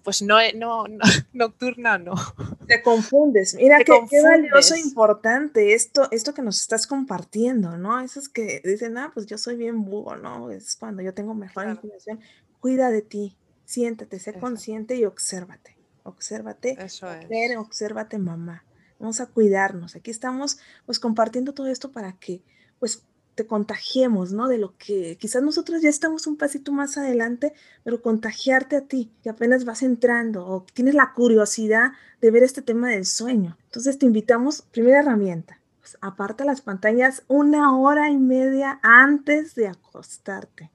pues 0.03 0.21
no, 0.21 0.37
no, 0.55 0.85
no, 0.87 1.03
nocturna 1.33 1.97
no. 1.97 2.13
Te 2.65 2.81
confundes. 2.81 3.55
Mira 3.55 3.79
qué, 3.79 3.91
qué, 4.09 4.21
valioso 4.21 4.75
e 4.75 4.79
importante 4.79 5.73
esto, 5.73 6.07
esto 6.11 6.33
que 6.33 6.41
nos 6.41 6.61
estás 6.61 6.87
compartiendo, 6.87 7.77
¿no? 7.77 7.99
Esos 7.99 8.29
que 8.29 8.61
dicen, 8.63 8.97
ah, 8.97 9.11
pues 9.13 9.25
yo 9.25 9.37
soy 9.37 9.57
bien 9.57 9.83
búho, 9.83 10.15
¿no? 10.15 10.49
Es 10.49 10.77
cuando 10.77 11.01
yo 11.01 11.13
tengo 11.13 11.33
mejor 11.33 11.67
información. 11.67 12.21
Cuida 12.61 12.89
de 12.89 13.01
ti, 13.01 13.35
Siéntate, 13.65 14.19
sé 14.19 14.33
consciente 14.33 14.95
y 14.95 15.05
obsérvate. 15.05 15.77
Obsérvate. 16.03 16.75
Eso 16.79 17.07
es. 17.11 17.57
obsérvate, 17.57 18.17
mamá. 18.17 18.63
Vamos 18.99 19.21
a 19.21 19.27
cuidarnos. 19.27 19.95
Aquí 19.95 20.11
estamos 20.11 20.59
pues 20.85 20.99
compartiendo 20.99 21.53
todo 21.53 21.67
esto 21.67 21.91
para 21.91 22.13
que 22.13 22.43
pues 22.79 23.03
te 23.35 23.47
contagiemos, 23.47 24.31
¿no? 24.31 24.47
De 24.47 24.57
lo 24.57 24.77
que 24.77 25.17
quizás 25.17 25.41
nosotros 25.41 25.81
ya 25.81 25.89
estamos 25.89 26.27
un 26.27 26.37
pasito 26.37 26.71
más 26.71 26.97
adelante, 26.97 27.53
pero 27.83 28.01
contagiarte 28.01 28.75
a 28.75 28.81
ti, 28.81 29.11
que 29.23 29.29
apenas 29.29 29.65
vas 29.65 29.81
entrando 29.81 30.45
o 30.45 30.65
tienes 30.73 30.93
la 30.93 31.13
curiosidad 31.13 31.93
de 32.21 32.31
ver 32.31 32.43
este 32.43 32.61
tema 32.61 32.89
del 32.89 33.05
sueño. 33.05 33.57
Entonces 33.65 33.97
te 33.97 34.05
invitamos, 34.05 34.61
primera 34.61 34.99
herramienta, 34.99 35.59
pues 35.79 35.97
aparta 36.01 36.45
las 36.45 36.61
pantallas 36.61 37.23
una 37.27 37.75
hora 37.75 38.09
y 38.09 38.17
media 38.17 38.79
antes 38.83 39.55
de 39.55 39.67
acostarte 39.67 40.72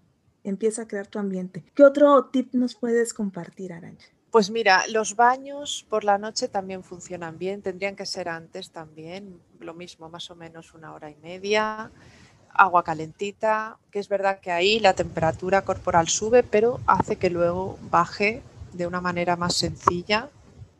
empieza 0.48 0.82
a 0.82 0.88
crear 0.88 1.06
tu 1.06 1.18
ambiente. 1.18 1.64
¿Qué 1.74 1.84
otro 1.84 2.26
tip 2.26 2.52
nos 2.54 2.74
puedes 2.74 3.14
compartir, 3.14 3.72
Arancha? 3.72 4.08
Pues 4.30 4.50
mira, 4.50 4.86
los 4.88 5.16
baños 5.16 5.86
por 5.88 6.04
la 6.04 6.18
noche 6.18 6.48
también 6.48 6.84
funcionan 6.84 7.38
bien, 7.38 7.62
tendrían 7.62 7.96
que 7.96 8.04
ser 8.04 8.28
antes 8.28 8.70
también, 8.70 9.40
lo 9.60 9.72
mismo, 9.72 10.10
más 10.10 10.30
o 10.30 10.34
menos 10.34 10.74
una 10.74 10.92
hora 10.92 11.10
y 11.10 11.16
media, 11.16 11.90
agua 12.52 12.84
calentita, 12.84 13.78
que 13.90 13.98
es 13.98 14.08
verdad 14.08 14.40
que 14.40 14.50
ahí 14.50 14.80
la 14.80 14.92
temperatura 14.92 15.62
corporal 15.62 16.08
sube, 16.08 16.42
pero 16.42 16.80
hace 16.86 17.16
que 17.16 17.30
luego 17.30 17.78
baje 17.90 18.42
de 18.74 18.86
una 18.86 19.00
manera 19.00 19.36
más 19.36 19.54
sencilla 19.54 20.28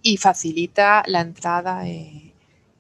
y 0.02 0.18
facilita 0.18 1.02
la 1.06 1.22
entrada 1.22 1.86
en 1.88 2.34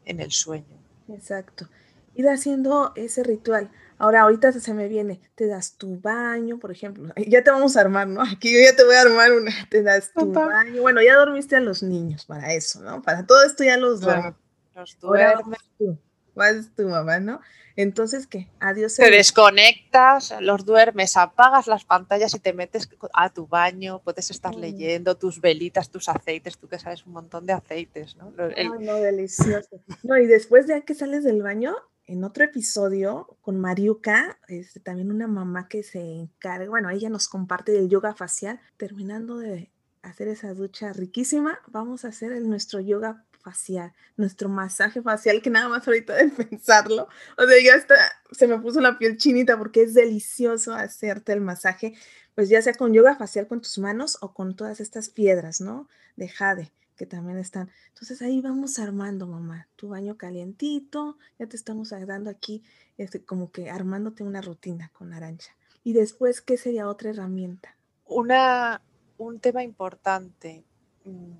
el 0.04 0.32
sueño. 0.32 0.78
Exacto. 1.08 1.66
ir 2.14 2.28
haciendo 2.28 2.92
ese 2.96 3.22
ritual. 3.22 3.70
Ahora, 3.98 4.22
ahorita 4.22 4.52
se 4.52 4.74
me 4.74 4.86
viene, 4.86 5.20
te 5.34 5.48
das 5.48 5.74
tu 5.76 6.00
baño, 6.00 6.58
por 6.58 6.70
ejemplo. 6.70 7.12
Ya 7.28 7.42
te 7.42 7.50
vamos 7.50 7.76
a 7.76 7.80
armar, 7.80 8.06
¿no? 8.06 8.22
Aquí 8.22 8.52
yo 8.52 8.60
ya 8.64 8.74
te 8.74 8.84
voy 8.84 8.94
a 8.94 9.02
armar 9.02 9.32
una, 9.32 9.52
te 9.70 9.82
das 9.82 10.12
tu 10.12 10.32
baño. 10.32 10.82
Bueno, 10.82 11.02
ya 11.02 11.16
dormiste 11.16 11.56
a 11.56 11.60
los 11.60 11.82
niños 11.82 12.24
para 12.24 12.54
eso, 12.54 12.80
¿no? 12.80 13.02
Para 13.02 13.26
todo 13.26 13.44
esto 13.44 13.64
ya 13.64 13.76
los 13.76 14.00
duermes. 14.00 14.34
Los 14.74 14.98
duermes. 15.00 15.58
Tú, 15.76 15.98
vas 16.34 16.70
tu 16.76 16.88
mamá, 16.88 17.18
¿no? 17.18 17.40
Entonces, 17.74 18.26
¿qué? 18.26 18.48
Adiós. 18.58 18.96
Te 18.96 19.10
desconectas, 19.10 20.34
los 20.40 20.64
duermes, 20.64 21.16
apagas 21.16 21.68
las 21.68 21.84
pantallas 21.84 22.34
y 22.34 22.40
te 22.40 22.52
metes 22.52 22.88
a 23.12 23.32
tu 23.32 23.46
baño, 23.46 24.00
puedes 24.02 24.30
estar 24.30 24.56
mm. 24.56 24.60
leyendo 24.60 25.16
tus 25.16 25.40
velitas, 25.40 25.90
tus 25.90 26.08
aceites, 26.08 26.58
tú 26.58 26.68
que 26.68 26.78
sabes 26.78 27.06
un 27.06 27.12
montón 27.12 27.46
de 27.46 27.52
aceites, 27.52 28.16
¿no? 28.16 28.32
Ay, 28.56 28.68
no, 28.80 28.94
delicioso. 28.94 29.80
No, 30.02 30.16
y 30.18 30.26
después 30.26 30.66
de 30.66 30.82
que 30.82 30.94
sales 30.94 31.22
del 31.22 31.42
baño, 31.42 31.76
en 32.08 32.24
otro 32.24 32.42
episodio 32.42 33.36
con 33.42 33.60
Mariuka, 33.60 34.38
este, 34.48 34.80
también 34.80 35.12
una 35.12 35.28
mamá 35.28 35.68
que 35.68 35.82
se 35.82 36.00
encarga, 36.00 36.68
bueno, 36.68 36.88
ella 36.88 37.10
nos 37.10 37.28
comparte 37.28 37.70
del 37.70 37.90
yoga 37.90 38.14
facial, 38.14 38.58
terminando 38.78 39.36
de 39.36 39.70
hacer 40.00 40.28
esa 40.28 40.54
ducha 40.54 40.94
riquísima, 40.94 41.60
vamos 41.66 42.06
a 42.06 42.08
hacer 42.08 42.32
el, 42.32 42.48
nuestro 42.48 42.80
yoga 42.80 43.26
facial, 43.42 43.92
nuestro 44.16 44.48
masaje 44.48 45.02
facial, 45.02 45.42
que 45.42 45.50
nada 45.50 45.68
más 45.68 45.86
ahorita 45.86 46.14
de 46.14 46.28
pensarlo, 46.44 47.08
o 47.36 47.46
sea, 47.46 47.62
ya 47.62 47.74
hasta 47.74 47.94
se 48.32 48.48
me 48.48 48.58
puso 48.58 48.80
la 48.80 48.98
piel 48.98 49.18
chinita 49.18 49.58
porque 49.58 49.82
es 49.82 49.92
delicioso 49.92 50.72
hacerte 50.72 51.34
el 51.34 51.42
masaje, 51.42 51.92
pues 52.34 52.48
ya 52.48 52.62
sea 52.62 52.72
con 52.72 52.94
yoga 52.94 53.16
facial 53.16 53.46
con 53.46 53.60
tus 53.60 53.76
manos 53.76 54.16
o 54.22 54.32
con 54.32 54.56
todas 54.56 54.80
estas 54.80 55.10
piedras, 55.10 55.60
¿no? 55.60 55.88
De 56.16 56.28
jade 56.28 56.72
que 56.98 57.06
también 57.06 57.38
están. 57.38 57.70
Entonces 57.88 58.20
ahí 58.20 58.42
vamos 58.42 58.78
armando, 58.78 59.26
mamá, 59.26 59.68
tu 59.76 59.88
baño 59.88 60.18
calientito, 60.18 61.16
ya 61.38 61.46
te 61.46 61.56
estamos 61.56 61.90
dando 61.90 62.28
aquí, 62.28 62.62
este, 62.98 63.24
como 63.24 63.50
que 63.50 63.70
armándote 63.70 64.24
una 64.24 64.42
rutina 64.42 64.90
con 64.92 65.14
Arancha. 65.14 65.56
Y 65.84 65.94
después, 65.94 66.42
¿qué 66.42 66.58
sería 66.58 66.88
otra 66.88 67.10
herramienta? 67.10 67.76
Una, 68.04 68.82
un 69.16 69.38
tema 69.38 69.62
importante, 69.62 70.64
mm, 71.04 71.32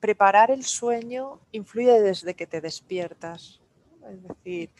preparar 0.00 0.50
el 0.50 0.64
sueño 0.64 1.40
influye 1.52 2.02
desde 2.02 2.34
que 2.34 2.46
te 2.46 2.60
despiertas. 2.60 3.60
Es 4.10 4.22
decir, 4.22 4.70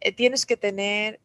eh, 0.00 0.12
tienes 0.12 0.46
que 0.46 0.56
tener, 0.56 1.20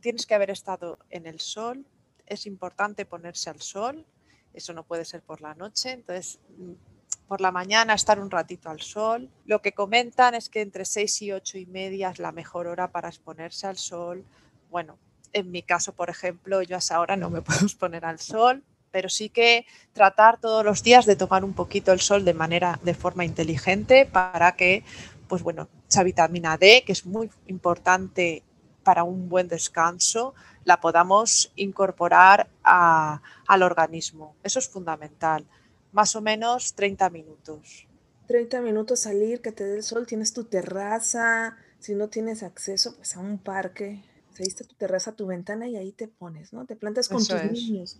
tienes 0.00 0.26
que 0.26 0.34
haber 0.34 0.50
estado 0.50 0.98
en 1.10 1.26
el 1.26 1.40
sol, 1.40 1.86
es 2.26 2.46
importante 2.46 3.06
ponerse 3.06 3.48
al 3.48 3.62
sol, 3.62 4.04
eso 4.52 4.72
no 4.74 4.84
puede 4.84 5.04
ser 5.04 5.22
por 5.22 5.40
la 5.40 5.54
noche, 5.54 5.92
entonces 5.92 6.38
mm, 6.58 6.97
por 7.28 7.40
la 7.40 7.52
mañana 7.52 7.94
estar 7.94 8.18
un 8.18 8.30
ratito 8.30 8.70
al 8.70 8.80
sol. 8.80 9.28
Lo 9.44 9.60
que 9.60 9.72
comentan 9.72 10.34
es 10.34 10.48
que 10.48 10.62
entre 10.62 10.84
6 10.84 11.22
y 11.22 11.32
8 11.32 11.58
y 11.58 11.66
media 11.66 12.10
es 12.10 12.18
la 12.18 12.32
mejor 12.32 12.66
hora 12.66 12.90
para 12.90 13.08
exponerse 13.08 13.66
al 13.66 13.76
sol. 13.76 14.24
Bueno, 14.70 14.98
en 15.34 15.50
mi 15.50 15.62
caso, 15.62 15.92
por 15.92 16.08
ejemplo, 16.08 16.62
yo 16.62 16.76
a 16.76 16.78
esa 16.78 16.98
hora 17.00 17.16
no 17.16 17.28
me 17.28 17.42
puedo 17.42 17.60
exponer 17.60 18.06
al 18.06 18.18
sol, 18.18 18.64
pero 18.90 19.10
sí 19.10 19.28
que 19.28 19.66
tratar 19.92 20.40
todos 20.40 20.64
los 20.64 20.82
días 20.82 21.04
de 21.04 21.16
tomar 21.16 21.44
un 21.44 21.52
poquito 21.52 21.92
el 21.92 22.00
sol 22.00 22.24
de 22.24 22.34
manera 22.34 22.80
de 22.82 22.94
forma 22.94 23.24
inteligente 23.24 24.06
para 24.06 24.52
que 24.52 24.82
pues 25.28 25.42
bueno, 25.42 25.68
esa 25.88 26.02
vitamina 26.02 26.56
D, 26.56 26.82
que 26.84 26.92
es 26.92 27.04
muy 27.06 27.30
importante 27.46 28.42
para 28.82 29.04
un 29.04 29.28
buen 29.28 29.46
descanso, 29.46 30.34
la 30.64 30.80
podamos 30.80 31.52
incorporar 31.56 32.48
al 32.62 33.62
organismo. 33.62 34.34
Eso 34.42 34.58
es 34.58 34.68
fundamental. 34.68 35.46
Más 35.92 36.14
o 36.16 36.20
menos 36.20 36.74
30 36.74 37.10
minutos. 37.10 37.86
30 38.26 38.60
minutos 38.60 39.00
salir, 39.00 39.40
que 39.40 39.52
te 39.52 39.64
dé 39.64 39.76
el 39.76 39.82
sol, 39.82 40.06
tienes 40.06 40.32
tu 40.32 40.44
terraza, 40.44 41.56
si 41.78 41.94
no 41.94 42.08
tienes 42.08 42.42
acceso 42.42 42.94
pues 42.96 43.16
a 43.16 43.20
un 43.20 43.38
parque, 43.38 44.02
saliste 44.34 44.64
tu 44.64 44.74
terraza, 44.74 45.12
tu 45.12 45.26
ventana 45.26 45.66
y 45.66 45.76
ahí 45.76 45.92
te 45.92 46.08
pones, 46.08 46.52
¿no? 46.52 46.66
Te 46.66 46.76
plantas 46.76 47.08
con 47.08 47.24
tus 47.24 47.44
niños 47.44 47.98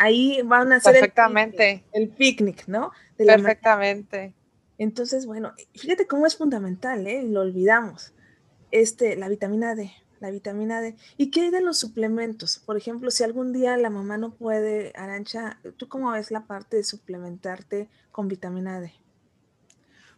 ahí 0.00 0.40
van 0.42 0.72
a 0.72 0.76
hacer 0.76 0.94
Perfectamente. 0.94 1.84
el 1.92 2.08
picnic, 2.08 2.66
¿no? 2.66 2.90
Perfectamente. 3.16 4.32
Entonces, 4.78 5.26
bueno, 5.26 5.52
fíjate 5.74 6.06
cómo 6.06 6.26
es 6.26 6.36
fundamental, 6.36 7.06
¿eh? 7.06 7.22
Lo 7.22 7.42
olvidamos. 7.42 8.14
Este, 8.70 9.16
la 9.16 9.28
vitamina 9.28 9.74
D, 9.74 9.92
la 10.20 10.30
vitamina 10.30 10.80
D. 10.80 10.96
¿Y 11.16 11.30
qué 11.30 11.42
hay 11.42 11.50
de 11.50 11.60
los 11.60 11.78
suplementos? 11.78 12.60
Por 12.64 12.76
ejemplo, 12.76 13.10
si 13.10 13.24
algún 13.24 13.52
día 13.52 13.76
la 13.76 13.90
mamá 13.90 14.16
no 14.18 14.32
puede, 14.32 14.92
Arancha, 14.94 15.58
¿tú 15.76 15.88
cómo 15.88 16.12
ves 16.12 16.30
la 16.30 16.46
parte 16.46 16.76
de 16.76 16.84
suplementarte 16.84 17.88
con 18.12 18.28
vitamina 18.28 18.80
D? 18.80 18.92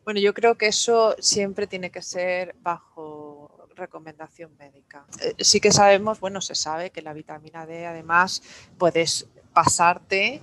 Bueno, 0.05 0.21
yo 0.21 0.35
creo 0.35 0.57
que 0.57 0.67
eso 0.67 1.15
siempre 1.21 1.67
tiene 1.67 1.91
que 1.91 2.03
ser 2.03 2.57
bajo 2.61 3.69
recomendación 3.77 4.51
médica. 4.59 5.07
Eh, 5.21 5.35
sí 5.39 5.61
que 5.61 5.71
sabemos, 5.71 6.21
bueno, 6.21 6.41
se 6.41 6.55
sabe 6.55 6.91
que 6.91 7.03
la 7.03 7.13
vitamina 7.13 7.67
D 7.67 7.87
además 7.87 8.43
puedes 8.79 9.29
pasarte 9.53 10.43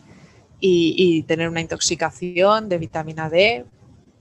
y, 0.61 1.23
tener 1.23 1.47
una 1.47 1.61
intoxicación 1.61 2.69
de 2.69 2.77
vitamina 2.77 3.29
D. 3.29 3.65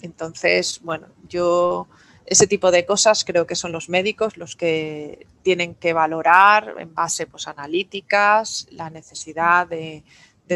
Entonces, 0.03 0.81
bueno, 0.83 1.09
yo 1.29 1.88
ese 2.30 2.46
tipo 2.46 2.70
de 2.70 2.84
cosas 2.84 3.24
creo 3.24 3.46
que 3.46 3.54
son 3.54 3.72
los 3.72 3.88
médicos 3.88 4.36
los 4.36 4.54
que 4.54 5.26
tienen 5.42 5.74
que 5.74 5.94
valorar 5.94 6.74
en 6.78 6.94
base 6.94 7.26
pues, 7.26 7.48
analíticas 7.48 8.66
la 8.70 8.90
necesidad 8.90 9.66
de, 9.66 10.04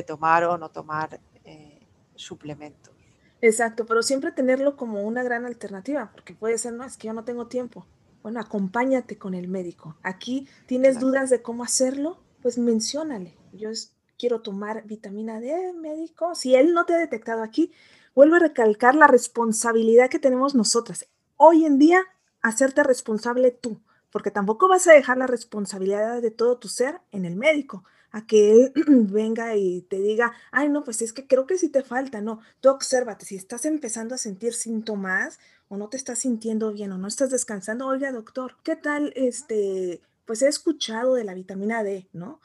tomar 0.06 0.44
o 0.44 0.58
no 0.58 0.70
tomar 0.70 1.20
eh, 1.44 1.80
suplementos. 2.14 2.94
Exacto, 3.40 3.87
pero 3.87 4.02
siempre 4.02 4.32
tenerlo 4.32 4.76
como 4.76 5.02
una 5.02 5.22
gran 5.22 5.44
alternativa, 5.46 6.11
porque 6.12 6.35
puede 6.35 6.58
ser, 6.58 6.74
no, 6.74 6.85
es 6.85 6.96
que 6.96 7.08
yo 7.08 7.12
no 7.12 7.24
tengo 7.24 7.46
tiempo. 7.46 7.87
Bueno, 8.22 8.40
acompáñate 8.40 9.18
con 9.18 9.35
el 9.35 9.48
médico. 9.48 9.96
Aquí 10.02 10.46
tienes 10.66 11.00
dudas 11.00 11.28
de 11.28 11.42
cómo 11.42 11.64
hacerlo, 11.64 12.18
pues 12.40 12.56
menciónale. 12.56 13.35
Yo 13.52 13.70
quiero 14.16 14.40
tomar 14.42 14.85
vitamina 14.85 15.40
D, 15.40 15.72
médico. 15.74 16.35
Si 16.35 16.54
él 16.54 16.72
no 16.72 16.87
te 16.87 16.94
ha 16.94 16.98
detectado 16.98 17.42
aquí, 17.42 17.72
vuelvo 18.14 18.37
a 18.37 18.40
recalcar 18.40 18.94
la 18.94 19.08
responsabilidad 19.08 20.08
que 20.08 20.20
tenemos 20.20 20.54
nosotras. 20.54 21.06
Hoy 21.44 21.64
en 21.64 21.76
día, 21.76 22.00
hacerte 22.40 22.85
responsable 22.85 23.50
tú, 23.50 23.81
porque 24.12 24.31
tampoco 24.31 24.68
vas 24.68 24.87
a 24.87 24.92
dejar 24.92 25.18
la 25.18 25.26
responsabilidad 25.26 26.22
de 26.22 26.31
todo 26.31 26.57
tu 26.57 26.68
ser 26.68 27.00
en 27.11 27.24
el 27.24 27.35
médico, 27.35 27.83
a 28.12 28.24
que 28.28 28.52
él 28.52 28.72
venga 28.87 29.57
y 29.57 29.83
te 29.83 29.98
diga, 29.98 30.33
ay, 30.52 30.68
no, 30.68 30.85
pues 30.85 31.02
es 31.02 31.12
que 31.12 31.26
creo 31.26 31.44
que 31.48 31.59
sí 31.59 31.68
te 31.68 31.83
falta, 31.83 32.20
no, 32.20 32.38
tú 32.61 32.68
obsérvate, 32.68 33.26
si 33.26 33.35
estás 33.35 33.64
empezando 33.64 34.14
a 34.14 34.18
sentir 34.18 34.55
síntomas 34.55 35.40
o 35.66 35.76
no 35.76 35.88
te 35.88 35.96
estás 35.96 36.20
sintiendo 36.20 36.72
bien 36.72 36.92
o 36.92 36.98
no 36.98 37.09
estás 37.09 37.31
descansando, 37.31 37.88
oiga, 37.88 38.12
doctor, 38.12 38.59
¿qué 38.62 38.76
tal 38.76 39.12
este? 39.16 40.00
Pues 40.24 40.42
he 40.42 40.48
escuchado 40.48 41.14
de 41.14 41.24
la 41.24 41.35
vitamina 41.35 41.83
D, 41.83 42.07
¿no? 42.12 42.40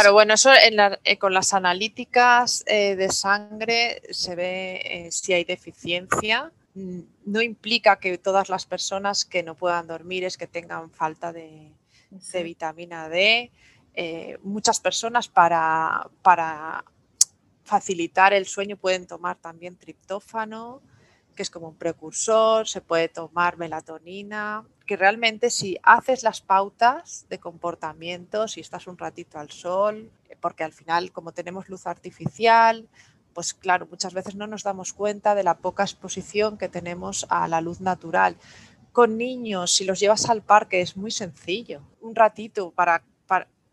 Claro, 0.00 0.14
bueno, 0.14 0.34
eso 0.34 0.50
eh, 0.52 1.18
con 1.18 1.32
las 1.32 1.54
analíticas 1.54 2.64
eh, 2.66 2.96
de 2.96 3.08
sangre 3.08 4.02
se 4.10 4.34
ve 4.34 4.80
eh, 4.84 5.12
si 5.12 5.32
hay 5.32 5.44
deficiencia. 5.44 6.50
Mm, 6.76 7.00
no 7.24 7.40
implica 7.40 7.98
que 7.98 8.18
todas 8.18 8.50
las 8.50 8.66
personas 8.66 9.24
que 9.24 9.42
no 9.42 9.54
puedan 9.54 9.86
dormir 9.86 10.24
es 10.24 10.36
que 10.36 10.46
tengan 10.46 10.90
falta 10.90 11.32
de, 11.32 11.72
vitamina 12.44 13.08
D. 13.08 13.50
muchas 14.42 14.78
personas 14.78 15.26
para, 15.26 16.10
para 16.20 16.84
facilitar 17.64 18.34
el 18.34 18.44
sueño 18.44 18.76
pueden 18.76 19.06
tomar 19.06 19.38
también 19.38 19.76
triptófano, 19.76 20.82
que 21.34 21.42
es 21.42 21.48
como 21.50 21.68
un 21.68 21.76
precursor, 21.76 22.68
se 22.68 22.82
puede 22.82 23.08
tomar 23.08 23.56
melatonina, 23.56 24.66
que 24.86 24.96
realmente 24.96 25.48
si 25.48 25.78
haces 25.82 26.22
las 26.22 26.42
pautas 26.42 27.24
de 27.30 27.38
comportamiento, 27.38 28.48
si 28.48 28.60
estás 28.60 28.86
un 28.86 28.98
ratito 28.98 29.38
al 29.38 29.50
sol, 29.50 30.10
porque 30.42 30.62
al 30.62 30.74
final 30.74 31.10
como 31.10 31.32
tenemos 31.32 31.70
luz 31.70 31.86
artificial, 31.86 32.86
pues 33.36 33.52
claro, 33.52 33.86
muchas 33.90 34.14
veces 34.14 34.34
no 34.34 34.46
nos 34.46 34.62
damos 34.62 34.94
cuenta 34.94 35.34
de 35.34 35.42
la 35.42 35.58
poca 35.58 35.82
exposición 35.82 36.56
que 36.56 36.70
tenemos 36.70 37.26
a 37.28 37.46
la 37.48 37.60
luz 37.60 37.82
natural. 37.82 38.34
Con 38.92 39.18
niños, 39.18 39.72
si 39.72 39.84
los 39.84 40.00
llevas 40.00 40.30
al 40.30 40.40
parque 40.40 40.80
es 40.80 40.96
muy 40.96 41.10
sencillo, 41.10 41.82
un 42.00 42.14
ratito 42.14 42.70
para, 42.70 43.02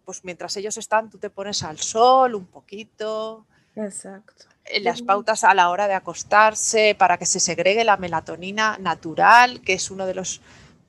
pues 0.04 0.26
mientras 0.26 0.58
ellos 0.58 0.76
están, 0.76 1.10
tú 1.10 1.18
te 1.18 1.30
pones 1.30 1.64
al 1.64 1.80
sol 1.80 2.36
un 2.36 2.46
poquito. 2.46 3.46
Exacto. 3.78 4.48
Eh, 4.66 4.82
las 4.82 5.02
pautas 5.02 5.46
a 5.46 5.54
la 5.54 5.70
hora 5.70 5.88
de 5.88 5.94
acostarse 5.94 6.94
para 7.00 7.18
que 7.18 7.26
se 7.26 7.40
segregue 7.40 7.86
la 7.86 7.96
melatonina 7.96 8.78
natural, 8.80 9.62
que 9.62 9.76
es 9.76 9.90
uno 9.90 10.06
de 10.06 10.16
los 10.16 10.42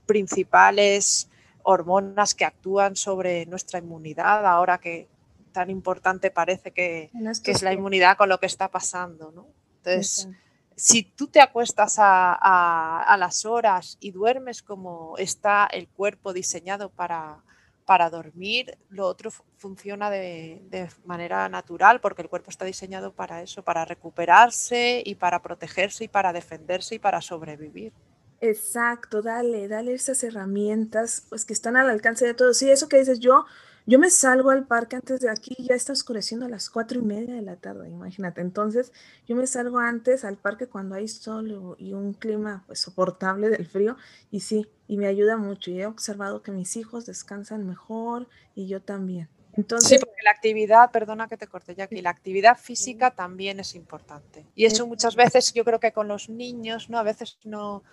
principales 0.05 1.29
hormonas 1.63 2.35
que 2.35 2.43
actúan 2.43 2.97
sobre 2.97 3.45
nuestra 3.45 3.79
inmunidad, 3.79 4.45
ahora 4.45 4.79
que 4.79 5.07
tan 5.55 5.69
importante 5.69 6.31
parece 6.31 6.71
que, 6.71 7.09
es 7.45 7.61
la 7.61 7.71
inmunidad 7.71 8.17
con 8.17 8.27
lo 8.27 8.41
que 8.41 8.45
está 8.45 8.69
pasando. 8.69 9.31
¿no? 9.31 9.47
Entonces, 9.77 10.27
si 10.75 11.03
tú 11.03 11.27
te 11.27 11.39
acuestas 11.39 11.95
a, 11.97 13.15
las 13.17 13.45
horas 13.45 13.97
y 14.01 14.11
duermes 14.11 14.61
como 14.61 15.17
está 15.17 15.65
el 15.71 15.87
cuerpo 15.87 16.33
diseñado 16.33 16.89
para, 16.89 17.41
para 17.85 18.09
dormir, 18.09 18.77
lo 18.89 19.07
otro 19.07 19.31
funciona 19.31 20.09
de, 20.09 20.61
de, 20.69 20.89
manera 21.05 21.47
natural 21.47 22.01
porque 22.01 22.23
el 22.23 22.29
cuerpo 22.29 22.49
está 22.49 22.65
diseñado 22.65 23.13
para 23.13 23.41
eso, 23.41 23.63
para 23.63 23.85
recuperarse 23.85 25.01
y 25.05 25.15
para 25.15 25.41
protegerse 25.41 26.03
y 26.03 26.07
para 26.09 26.33
defenderse 26.33 26.95
y 26.95 26.99
para 26.99 27.21
sobrevivir. 27.21 27.93
Exacto, 28.41 29.21
dale, 29.21 29.69
dale 29.69 29.93
esas 29.93 30.21
herramientas, 30.21 31.25
pues 31.29 31.45
que 31.45 31.53
están 31.53 31.77
al 31.77 31.89
alcance 31.89 32.25
de 32.25 32.33
todos. 32.33 32.57
Sí, 32.57 32.69
eso 32.69 32.89
que 32.89 32.99
dices, 32.99 33.21
yo, 33.21 33.45
yo 33.85 33.99
me 33.99 34.09
salgo 34.09 34.49
al 34.49 34.65
parque 34.65 34.95
antes 34.95 35.19
de 35.19 35.29
aquí, 35.29 35.55
ya 35.59 35.75
está 35.75 35.93
oscureciendo 35.93 36.45
a 36.45 36.49
las 36.49 36.69
cuatro 36.69 36.99
y 36.99 37.03
media 37.03 37.35
de 37.35 37.41
la 37.41 37.55
tarde, 37.55 37.89
imagínate. 37.89 38.41
Entonces, 38.41 38.91
yo 39.27 39.35
me 39.35 39.45
salgo 39.45 39.79
antes 39.79 40.25
al 40.25 40.37
parque 40.37 40.67
cuando 40.67 40.95
hay 40.95 41.07
sol 41.07 41.75
y 41.77 41.93
un 41.93 42.13
clima 42.13 42.63
pues 42.65 42.79
soportable 42.79 43.49
del 43.49 43.67
frío, 43.67 43.95
y 44.31 44.39
sí, 44.39 44.67
y 44.87 44.97
me 44.97 45.07
ayuda 45.07 45.37
mucho. 45.37 45.71
Y 45.71 45.81
he 45.81 45.85
observado 45.85 46.41
que 46.41 46.51
mis 46.51 46.75
hijos 46.77 47.05
descansan 47.05 47.67
mejor 47.67 48.27
y 48.55 48.67
yo 48.67 48.81
también. 48.81 49.29
Entonces, 49.57 49.89
sí, 49.89 49.97
porque 49.99 50.21
la 50.23 50.31
actividad, 50.31 50.91
perdona 50.91 51.27
que 51.27 51.37
te 51.37 51.47
corte 51.47 51.75
ya 51.75 51.85
aquí, 51.85 52.01
la 52.01 52.09
actividad 52.09 52.57
física 52.57 53.11
también 53.11 53.59
es 53.59 53.75
importante. 53.75 54.45
Y 54.53 54.65
eso 54.65 54.85
muchas 54.85 55.15
veces 55.15 55.53
yo 55.53 55.63
creo 55.63 55.79
que 55.79 55.93
con 55.93 56.07
los 56.07 56.27
niños, 56.27 56.89
¿no? 56.89 56.99
A 56.99 57.03
veces 57.03 57.37
no, 57.45 57.83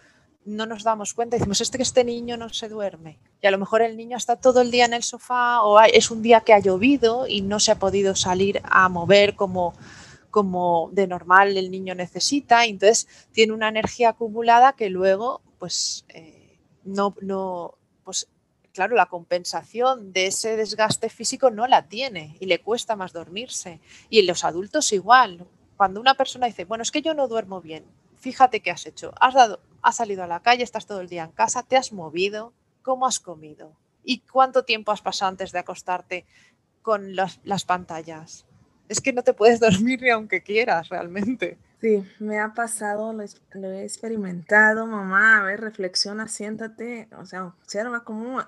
no 0.44 0.66
nos 0.66 0.82
damos 0.82 1.14
cuenta, 1.14 1.36
decimos, 1.36 1.60
este 1.60 1.78
que 1.78 1.82
este 1.82 2.04
niño 2.04 2.36
no 2.36 2.48
se 2.48 2.68
duerme. 2.68 3.18
Y 3.40 3.46
a 3.46 3.50
lo 3.50 3.58
mejor 3.58 3.82
el 3.82 3.96
niño 3.96 4.16
está 4.16 4.36
todo 4.36 4.60
el 4.60 4.70
día 4.70 4.84
en 4.84 4.94
el 4.94 5.02
sofá 5.02 5.62
o 5.62 5.80
es 5.80 6.10
un 6.10 6.22
día 6.22 6.40
que 6.40 6.52
ha 6.52 6.58
llovido 6.58 7.26
y 7.26 7.42
no 7.42 7.60
se 7.60 7.72
ha 7.72 7.78
podido 7.78 8.14
salir 8.14 8.60
a 8.64 8.88
mover 8.88 9.36
como, 9.36 9.74
como 10.30 10.90
de 10.92 11.06
normal 11.06 11.56
el 11.56 11.70
niño 11.70 11.94
necesita. 11.94 12.64
Entonces 12.64 13.08
tiene 13.32 13.52
una 13.52 13.68
energía 13.68 14.10
acumulada 14.10 14.72
que 14.72 14.90
luego, 14.90 15.42
pues, 15.58 16.04
eh, 16.08 16.58
no, 16.84 17.14
no, 17.20 17.74
pues, 18.04 18.28
claro, 18.72 18.96
la 18.96 19.06
compensación 19.06 20.12
de 20.12 20.26
ese 20.26 20.56
desgaste 20.56 21.08
físico 21.08 21.50
no 21.50 21.66
la 21.66 21.86
tiene 21.88 22.36
y 22.40 22.46
le 22.46 22.60
cuesta 22.60 22.96
más 22.96 23.12
dormirse. 23.12 23.80
Y 24.10 24.20
en 24.20 24.26
los 24.26 24.44
adultos 24.44 24.92
igual. 24.92 25.46
Cuando 25.76 26.00
una 26.00 26.14
persona 26.14 26.46
dice, 26.46 26.64
bueno, 26.64 26.82
es 26.82 26.92
que 26.92 27.02
yo 27.02 27.12
no 27.12 27.26
duermo 27.26 27.60
bien, 27.60 27.84
fíjate 28.22 28.60
qué 28.60 28.70
has 28.70 28.86
hecho. 28.86 29.12
Has 29.20 29.34
dado, 29.34 29.60
has 29.82 29.96
salido 29.96 30.22
a 30.22 30.28
la 30.28 30.40
calle, 30.40 30.62
estás 30.62 30.86
todo 30.86 31.00
el 31.00 31.08
día 31.08 31.24
en 31.24 31.32
casa, 31.32 31.64
te 31.64 31.76
has 31.76 31.92
movido, 31.92 32.54
¿cómo 32.82 33.06
has 33.06 33.18
comido? 33.18 33.76
¿Y 34.04 34.20
cuánto 34.20 34.64
tiempo 34.64 34.92
has 34.92 35.02
pasado 35.02 35.30
antes 35.30 35.50
de 35.50 35.58
acostarte 35.58 36.24
con 36.82 37.16
las, 37.16 37.64
pantallas? 37.66 38.46
Es 38.88 39.00
que 39.00 39.12
no 39.12 39.22
te 39.22 39.34
puedes 39.34 39.58
dormir 39.66 40.00
ni 40.00 40.10
aunque 40.10 40.42
quieras 40.42 40.88
realmente. 40.88 41.58
Sí, 41.80 42.04
me 42.20 42.38
ha 42.38 42.54
pasado, 42.54 43.12
lo, 43.12 43.70
he 43.72 43.82
experimentado, 43.82 44.86
mamá. 44.86 45.40
A 45.40 45.42
ver, 45.42 45.60
reflexiona, 45.60 46.28
siéntate. 46.28 47.08
O 47.18 47.26
sea, 47.26 47.46
observa 47.46 48.04
cómo 48.04 48.40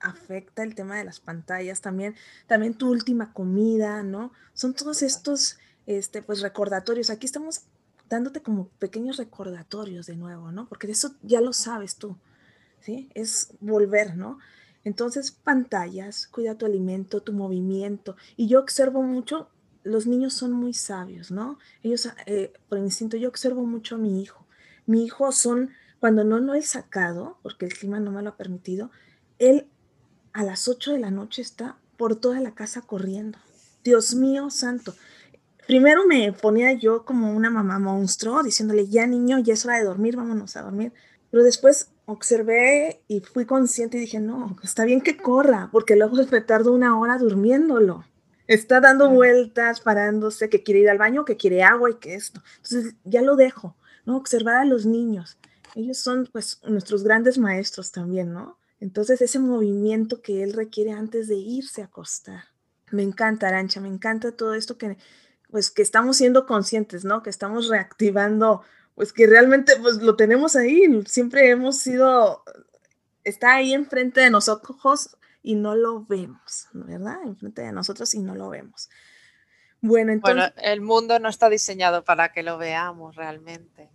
afecta 0.00 0.62
el 0.62 0.74
tema 0.74 0.96
de 0.96 1.04
las 1.04 1.20
pantallas, 1.20 1.82
también, 1.82 2.14
también 2.46 2.72
tu 2.72 2.90
última 2.90 3.34
comida, 3.34 4.02
¿no? 4.02 4.32
Son 4.54 4.72
todos 4.72 5.02
estos, 5.02 5.58
este, 5.86 6.22
pues, 6.22 6.40
recordatorios. 6.40 7.10
Aquí 7.10 7.26
estamos 7.26 7.66
dándote 8.08 8.42
como 8.42 8.68
pequeños 8.78 9.16
recordatorios 9.16 10.06
de 10.06 10.16
nuevo, 10.16 10.52
¿no? 10.52 10.68
Porque 10.68 10.90
eso 10.90 11.14
ya 11.22 11.40
lo 11.40 11.52
sabes 11.52 11.96
tú, 11.96 12.16
¿sí? 12.80 13.10
Es 13.14 13.52
volver, 13.60 14.16
¿no? 14.16 14.38
Entonces, 14.84 15.30
pantallas, 15.30 16.26
cuida 16.26 16.54
tu 16.54 16.66
alimento, 16.66 17.20
tu 17.20 17.32
movimiento. 17.32 18.16
Y 18.36 18.48
yo 18.48 18.60
observo 18.60 19.02
mucho, 19.02 19.50
los 19.82 20.06
niños 20.06 20.34
son 20.34 20.52
muy 20.52 20.72
sabios, 20.72 21.30
¿no? 21.30 21.58
Ellos, 21.82 22.08
eh, 22.26 22.52
por 22.68 22.78
instinto, 22.78 23.16
yo 23.16 23.28
observo 23.28 23.64
mucho 23.64 23.96
a 23.96 23.98
mi 23.98 24.22
hijo. 24.22 24.46
Mi 24.86 25.04
hijo 25.04 25.30
son, 25.32 25.70
cuando 26.00 26.24
no 26.24 26.38
lo 26.38 26.54
he 26.54 26.62
sacado, 26.62 27.38
porque 27.42 27.66
el 27.66 27.74
clima 27.74 28.00
no 28.00 28.12
me 28.12 28.22
lo 28.22 28.30
ha 28.30 28.36
permitido, 28.36 28.90
él 29.38 29.66
a 30.32 30.42
las 30.42 30.68
8 30.68 30.92
de 30.92 31.00
la 31.00 31.10
noche 31.10 31.42
está 31.42 31.76
por 31.96 32.16
toda 32.16 32.40
la 32.40 32.54
casa 32.54 32.80
corriendo. 32.80 33.38
Dios 33.84 34.14
mío 34.14 34.50
santo 34.50 34.94
primero 35.68 36.06
me 36.06 36.32
ponía 36.32 36.72
yo 36.72 37.04
como 37.04 37.30
una 37.30 37.50
mamá 37.50 37.78
monstruo, 37.78 38.42
diciéndole, 38.42 38.88
ya 38.88 39.06
niño, 39.06 39.38
ya 39.38 39.52
es 39.52 39.66
hora 39.66 39.76
de 39.76 39.84
dormir, 39.84 40.16
vámonos 40.16 40.56
a 40.56 40.62
dormir. 40.62 40.94
Pero 41.30 41.44
después 41.44 41.90
observé 42.06 43.02
y 43.06 43.20
fui 43.20 43.44
consciente 43.44 43.98
y 43.98 44.00
dije, 44.00 44.18
no, 44.18 44.56
está 44.64 44.86
bien 44.86 45.02
que 45.02 45.18
corra, 45.18 45.68
porque 45.70 45.94
luego 45.94 46.16
se 46.24 46.40
tarda 46.40 46.70
una 46.70 46.98
hora 46.98 47.18
durmiéndolo. 47.18 48.06
Está 48.46 48.80
dando 48.80 49.10
vueltas, 49.10 49.82
parándose, 49.82 50.48
que 50.48 50.62
quiere 50.62 50.80
ir 50.80 50.88
al 50.88 50.96
baño, 50.96 51.26
que 51.26 51.36
quiere 51.36 51.62
agua 51.62 51.90
y 51.90 51.96
que 51.96 52.14
esto. 52.14 52.42
Entonces 52.56 52.94
ya 53.04 53.20
lo 53.20 53.36
dejo, 53.36 53.76
¿no? 54.06 54.16
Observar 54.16 54.56
a 54.56 54.64
los 54.64 54.86
niños. 54.86 55.36
Ellos 55.74 55.98
son 55.98 56.30
pues 56.32 56.62
nuestros 56.66 57.04
grandes 57.04 57.36
maestros 57.36 57.92
también, 57.92 58.32
¿no? 58.32 58.58
Entonces 58.80 59.20
ese 59.20 59.38
movimiento 59.38 60.22
que 60.22 60.42
él 60.42 60.54
requiere 60.54 60.92
antes 60.92 61.28
de 61.28 61.36
irse 61.36 61.82
a 61.82 61.86
acostar. 61.86 62.44
Me 62.90 63.02
encanta, 63.02 63.48
Arancha, 63.48 63.82
me 63.82 63.88
encanta 63.88 64.32
todo 64.32 64.54
esto 64.54 64.78
que 64.78 64.96
pues 65.50 65.70
que 65.70 65.82
estamos 65.82 66.16
siendo 66.16 66.46
conscientes, 66.46 67.04
¿no? 67.04 67.22
Que 67.22 67.30
estamos 67.30 67.68
reactivando, 67.68 68.62
pues 68.94 69.12
que 69.12 69.26
realmente 69.26 69.74
pues 69.80 69.96
lo 69.96 70.16
tenemos 70.16 70.56
ahí, 70.56 71.02
siempre 71.06 71.48
hemos 71.50 71.78
sido, 71.78 72.42
está 73.24 73.54
ahí 73.54 73.72
enfrente 73.72 74.20
de 74.20 74.30
nosotros 74.30 75.16
y 75.42 75.54
no 75.54 75.74
lo 75.74 76.04
vemos, 76.04 76.68
¿verdad? 76.72 77.18
Enfrente 77.24 77.62
de 77.62 77.72
nosotros 77.72 78.12
y 78.14 78.20
no 78.20 78.34
lo 78.34 78.50
vemos. 78.50 78.90
Bueno, 79.80 80.12
entonces... 80.12 80.52
Bueno, 80.54 80.70
el 80.70 80.80
mundo 80.80 81.18
no 81.18 81.28
está 81.28 81.48
diseñado 81.48 82.04
para 82.04 82.32
que 82.32 82.42
lo 82.42 82.58
veamos 82.58 83.16
realmente. 83.16 83.88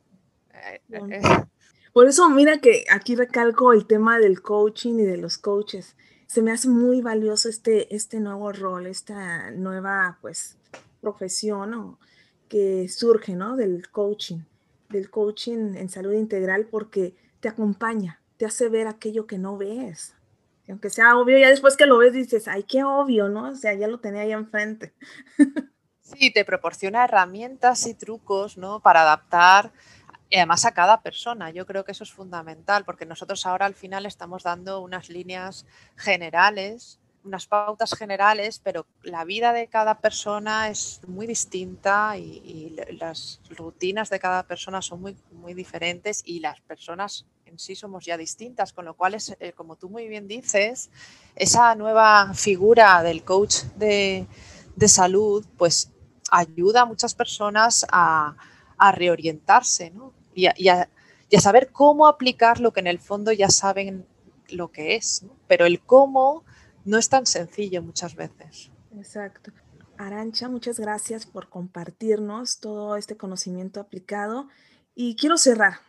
Eh, 0.53 0.81
eh, 0.91 1.21
Por 1.91 2.07
eso, 2.07 2.29
mira 2.29 2.59
que 2.59 2.85
aquí 2.89 3.15
recalco 3.15 3.73
el 3.73 3.85
tema 3.85 4.17
del 4.17 4.41
coaching 4.41 4.95
y 4.95 5.03
de 5.03 5.17
los 5.17 5.37
coaches. 5.37 5.95
Se 6.25 6.41
me 6.41 6.51
hace 6.51 6.69
muy 6.69 7.01
valioso 7.01 7.49
este, 7.49 7.93
este 7.93 8.19
nuevo 8.19 8.51
rol, 8.51 8.87
esta 8.87 9.51
nueva, 9.51 10.17
pues, 10.21 10.57
profesión 11.03 11.97
que 12.47 12.87
surge. 12.87 13.35
Del 13.35 13.89
coaching, 13.91 14.39
del 14.89 15.09
coaching 15.09 15.75
en 15.75 15.89
salud 15.89 16.13
integral 16.13 16.65
porque 16.71 17.15
te 17.41 17.49
acompaña, 17.49 18.21
te 18.37 18.45
hace 18.45 18.69
ver 18.69 18.87
aquello 18.87 19.27
que 19.27 19.37
no 19.37 19.57
ves. 19.57 20.15
aunque 20.69 20.89
sea 20.89 21.17
obvio, 21.17 21.37
ya 21.37 21.49
después 21.49 21.75
que 21.75 21.85
lo 21.85 21.97
ves 21.97 22.13
dices, 22.13 22.47
ay, 22.47 22.63
qué 22.63 22.83
obvio, 22.83 23.27
¿no? 23.27 23.49
O 23.49 23.55
sea, 23.55 23.73
ya 23.73 23.87
lo 23.87 23.99
tenía 23.99 24.21
ahí 24.21 24.31
enfrente. 24.31 24.93
Sí, 26.01 26.31
te 26.31 26.45
proporciona 26.45 27.05
herramientas 27.05 27.87
y 27.87 27.95
trucos, 27.95 28.57
¿no? 28.57 28.81
Para 28.81 29.01
adaptar 29.01 29.71
además 30.31 30.65
a 30.65 30.73
cada 30.73 31.01
persona. 31.01 31.51
Yo 31.51 31.65
creo 31.65 31.83
que 31.83 31.91
eso 31.91 32.03
es 32.03 32.11
fundamental 32.11 32.85
porque 32.85 33.05
nosotros 33.05 33.45
ahora 33.45 33.65
al 33.65 33.75
final 33.75 34.05
estamos 34.05 34.43
dando 34.43 34.81
unas 34.81 35.09
líneas 35.09 35.65
generales 35.95 36.99
unas 37.23 37.47
pautas 37.47 37.93
generales, 37.95 38.59
pero 38.63 38.85
la 39.01 39.23
vida 39.23 39.53
de 39.53 39.67
cada 39.67 39.99
persona 39.99 40.69
es 40.69 41.01
muy 41.07 41.27
distinta 41.27 42.17
y, 42.17 42.75
las 42.99 43.39
rutinas 43.49 44.09
de 44.09 44.19
cada 44.19 44.43
persona 44.43 44.81
son 44.81 45.01
muy, 45.01 45.17
muy 45.31 45.53
diferentes 45.53 46.21
y 46.25 46.39
las 46.39 46.59
personas 46.61 47.25
en 47.53 47.59
sí 47.59 47.75
somos 47.75 48.05
ya 48.05 48.17
distintas, 48.17 48.73
con 48.73 48.85
lo 48.85 48.95
cual, 48.95 49.13
es, 49.13 49.35
eh, 49.39 49.53
como 49.53 49.75
tú 49.75 49.89
muy 49.89 50.07
bien 50.07 50.27
dices, 50.27 50.89
esa 51.35 51.75
nueva 51.75 52.33
figura 52.33 53.03
del 53.03 53.23
coach 53.23 53.63
de, 53.75 54.27
salud, 54.87 55.45
pues 55.57 55.91
ayuda 56.31 56.81
a 56.81 56.85
muchas 56.85 57.13
personas 57.13 57.85
a, 57.91 58.35
reorientarse 58.95 59.93
y, 60.33 60.47
a, 60.47 60.89
saber 61.39 61.71
cómo 61.71 62.07
aplicar 62.07 62.59
lo 62.59 62.73
que 62.73 62.81
en 62.81 62.87
el 62.87 62.99
fondo 62.99 63.31
ya 63.31 63.49
saben 63.49 64.05
lo 64.49 64.71
que 64.71 64.95
es, 64.95 65.23
pero 65.47 65.65
el 65.65 65.79
cómo 65.79 66.43
no 66.85 66.97
es 66.97 67.09
tan 67.09 67.25
sencillo 67.25 67.81
muchas 67.81 68.15
veces. 68.15 68.71
Exacto. 68.95 69.51
Arancha, 69.97 70.49
muchas 70.49 70.79
gracias 70.79 71.25
por 71.25 71.49
compartirnos 71.49 72.59
todo 72.59 72.95
este 72.95 73.15
conocimiento 73.15 73.79
aplicado. 73.79 74.47
Y 74.95 75.15
quiero 75.15 75.37
cerrar. 75.37 75.79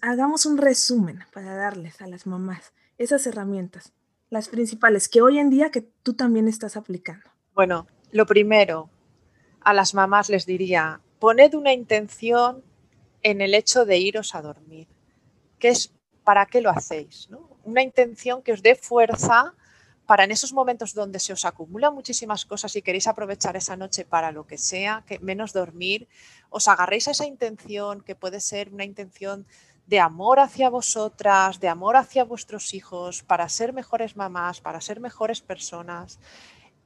Hagamos 0.00 0.46
un 0.46 0.58
resumen 0.58 1.20
para 1.32 1.54
darles 1.54 2.00
a 2.00 2.06
las 2.06 2.26
mamás 2.26 2.72
esas 2.98 3.26
herramientas, 3.26 3.92
las 4.30 4.48
principales 4.48 5.08
que 5.08 5.20
hoy 5.20 5.38
en 5.38 5.50
día 5.50 5.70
que 5.70 5.82
tú 5.82 6.14
también 6.14 6.48
estás 6.48 6.76
aplicando. 6.76 7.28
Bueno, 7.54 7.86
lo 8.12 8.26
primero, 8.26 8.90
a 9.60 9.74
las 9.74 9.94
mamás 9.94 10.28
les 10.28 10.46
diría, 10.46 11.00
poned 11.18 11.54
una 11.54 11.72
intención 11.72 12.62
en 13.22 13.40
el 13.40 13.54
hecho 13.54 13.84
de 13.84 13.98
iros 13.98 14.34
a 14.34 14.42
dormir, 14.42 14.86
que 15.58 15.68
es 15.68 15.92
para 16.22 16.46
qué 16.46 16.60
lo 16.60 16.70
hacéis, 16.70 17.28
Una 17.64 17.82
intención 17.82 18.42
que 18.42 18.52
os 18.52 18.62
dé 18.62 18.74
fuerza 18.74 19.54
para 20.06 20.24
en 20.24 20.30
esos 20.30 20.52
momentos 20.52 20.94
donde 20.94 21.18
se 21.18 21.32
os 21.32 21.44
acumulan 21.44 21.94
muchísimas 21.94 22.44
cosas 22.44 22.76
y 22.76 22.82
queréis 22.82 23.06
aprovechar 23.06 23.56
esa 23.56 23.76
noche 23.76 24.04
para 24.04 24.32
lo 24.32 24.46
que 24.46 24.58
sea, 24.58 25.02
que 25.06 25.18
menos 25.18 25.52
dormir, 25.52 26.08
os 26.50 26.68
agarréis 26.68 27.08
a 27.08 27.12
esa 27.12 27.26
intención 27.26 28.02
que 28.02 28.14
puede 28.14 28.40
ser 28.40 28.72
una 28.72 28.84
intención 28.84 29.46
de 29.86 30.00
amor 30.00 30.40
hacia 30.40 30.70
vosotras, 30.70 31.60
de 31.60 31.68
amor 31.68 31.96
hacia 31.96 32.24
vuestros 32.24 32.74
hijos, 32.74 33.22
para 33.22 33.48
ser 33.48 33.72
mejores 33.72 34.16
mamás, 34.16 34.60
para 34.60 34.80
ser 34.80 35.00
mejores 35.00 35.40
personas. 35.40 36.18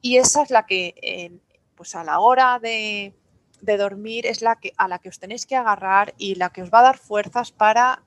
Y 0.01 0.17
esa 0.17 0.43
es 0.43 0.49
la 0.49 0.65
que, 0.65 1.39
pues 1.75 1.95
a 1.95 2.03
la 2.03 2.19
hora 2.19 2.59
de, 2.59 3.13
de 3.61 3.77
dormir, 3.77 4.25
es 4.25 4.41
la 4.41 4.57
que, 4.57 4.73
a 4.77 4.87
la 4.87 4.99
que 4.99 5.09
os 5.09 5.19
tenéis 5.19 5.45
que 5.45 5.55
agarrar 5.55 6.13
y 6.17 6.35
la 6.35 6.49
que 6.49 6.61
os 6.61 6.71
va 6.71 6.79
a 6.79 6.83
dar 6.83 6.97
fuerzas 6.97 7.51
para 7.51 8.03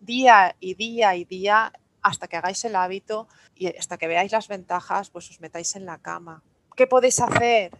día 0.00 0.56
y 0.60 0.74
día 0.74 1.14
y 1.14 1.24
día 1.24 1.72
hasta 2.02 2.28
que 2.28 2.36
hagáis 2.36 2.64
el 2.64 2.76
hábito 2.76 3.28
y 3.54 3.68
hasta 3.76 3.96
que 3.96 4.08
veáis 4.08 4.32
las 4.32 4.48
ventajas, 4.48 5.10
pues 5.10 5.30
os 5.30 5.40
metáis 5.40 5.76
en 5.76 5.86
la 5.86 5.98
cama. 5.98 6.42
¿Qué 6.76 6.86
podéis 6.86 7.20
hacer? 7.20 7.72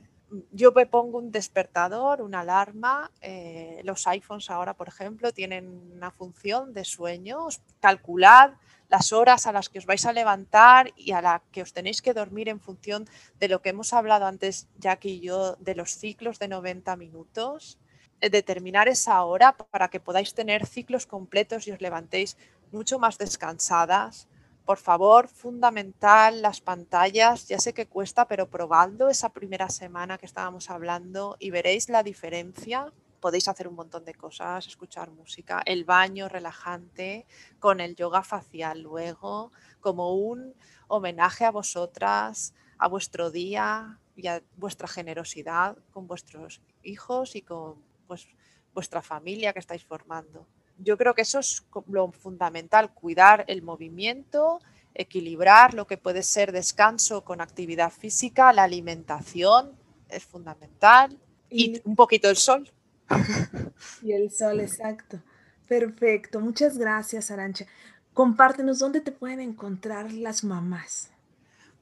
yo 0.51 0.73
me 0.73 0.87
pongo 0.87 1.19
un 1.19 1.31
despertador, 1.31 2.23
una 2.23 2.41
alarma. 2.41 3.11
eh, 3.21 3.81
los 3.85 4.07
iPhones 4.07 4.51
ahora, 4.51 4.75
por 4.75 4.89
ejemplo, 4.89 5.33
tienen 5.33 5.69
una 5.95 6.11
función 6.11 6.73
de 6.73 6.85
sueños. 6.85 7.61
Calculad 7.81 8.55
las 8.89 9.13
horas 9.13 9.47
a 9.47 9.53
las 9.53 9.69
que 9.71 9.79
os 9.79 9.87
vais 9.87 10.05
a 10.05 10.13
levantar 10.13 10.93
y 10.97 11.13
a 11.13 11.23
las 11.23 11.41
que 11.51 11.63
os 11.63 11.73
tenéis 11.73 12.03
que 12.03 12.13
dormir 12.13 12.49
en 12.49 12.61
función 12.61 13.09
de 13.41 13.49
lo 13.49 13.63
que 13.63 13.71
hemos 13.71 13.93
hablado 13.95 14.27
antes, 14.27 14.69
Jackie 14.79 15.15
y 15.15 15.21
yo, 15.21 15.57
de 15.57 15.75
los 15.75 15.97
ciclos 15.97 16.39
de 16.39 16.49
90 16.49 16.97
minutos. 16.97 17.79
Eh, 18.23 18.31
Determinar 18.31 18.87
esa 18.87 19.21
hora 19.25 19.57
para 19.73 19.89
que 19.89 19.99
podáis 19.99 20.33
tener 20.33 20.65
ciclos 20.65 21.07
completos 21.07 21.67
y 21.67 21.73
os 21.73 21.81
levantéis 21.81 22.37
mucho 22.71 23.01
más 23.01 23.19
descansadas. 23.19 24.29
Por 24.65 24.79
favor, 24.79 25.27
fundamental 25.27 26.41
las 26.41 26.61
pantallas. 26.61 27.49
Ya 27.49 27.59
sé 27.59 27.75
que 27.75 27.89
cuesta, 27.89 28.29
pero 28.29 28.49
probadlo 28.49 29.09
esa 29.09 29.31
primera 29.31 29.69
semana 29.71 30.19
que 30.19 30.27
estábamos 30.27 30.71
hablando 30.71 31.37
y 31.41 31.51
veréis 31.51 31.89
la 31.89 32.05
diferencia. 32.05 32.93
Podéis 33.19 33.49
hacer 33.49 33.67
un 33.67 33.75
montón 33.75 34.05
de 34.05 34.15
cosas, 34.15 34.69
escuchar 34.69 35.11
música, 35.11 35.61
el 35.67 35.85
baño 35.85 36.29
relajante, 36.29 37.27
con 37.59 37.81
el 37.81 37.97
yoga 37.97 38.23
facial 38.23 38.83
luego, 38.83 39.51
como 39.81 40.15
un 40.15 40.55
homenaje 40.87 41.45
a 41.45 41.51
vosotras, 41.51 42.55
a 42.79 42.87
vuestro 42.87 43.33
día 43.33 43.99
y 44.15 44.29
a 44.29 44.43
vuestra 44.57 44.87
generosidad 44.87 45.77
con 45.91 46.07
vuestros 46.07 46.61
hijos 46.85 47.35
y 47.35 47.43
con 47.43 47.91
pues, 48.12 48.29
vuestra 48.75 49.01
familia 49.01 49.55
que 49.55 49.59
estáis 49.59 49.83
formando. 49.85 50.46
Yo 50.77 50.98
creo 50.98 51.14
que 51.14 51.22
eso 51.22 51.38
es 51.38 51.64
lo 51.88 52.12
fundamental, 52.12 52.92
cuidar 52.92 53.46
el 53.48 53.62
movimiento, 53.62 54.61
equilibrar 54.92 55.72
lo 55.72 55.87
que 55.87 55.96
puede 55.96 56.22
ser 56.22 56.53
descanso 56.53 57.25
con 57.25 57.40
actividad 57.40 57.90
física, 57.90 58.53
la 58.53 58.64
alimentación 58.64 59.72
es 60.11 60.25
fundamental 60.25 61.18
y 61.48 61.77
Y, 61.77 61.83
un 61.85 61.96
poquito 61.96 62.29
el 62.29 62.37
sol. 62.37 62.70
y 64.03 64.12
el 64.12 64.31
sol, 64.31 64.61
exacto. 64.61 65.22
Perfecto. 65.66 66.38
Muchas 66.38 66.77
gracias, 66.77 67.31
Arancha. 67.31 67.64
Compártenos 68.12 68.79
dónde 68.79 69.01
te 69.01 69.12
pueden 69.12 69.40
encontrar 69.40 70.12
las 70.12 70.44
mamás. 70.44 71.11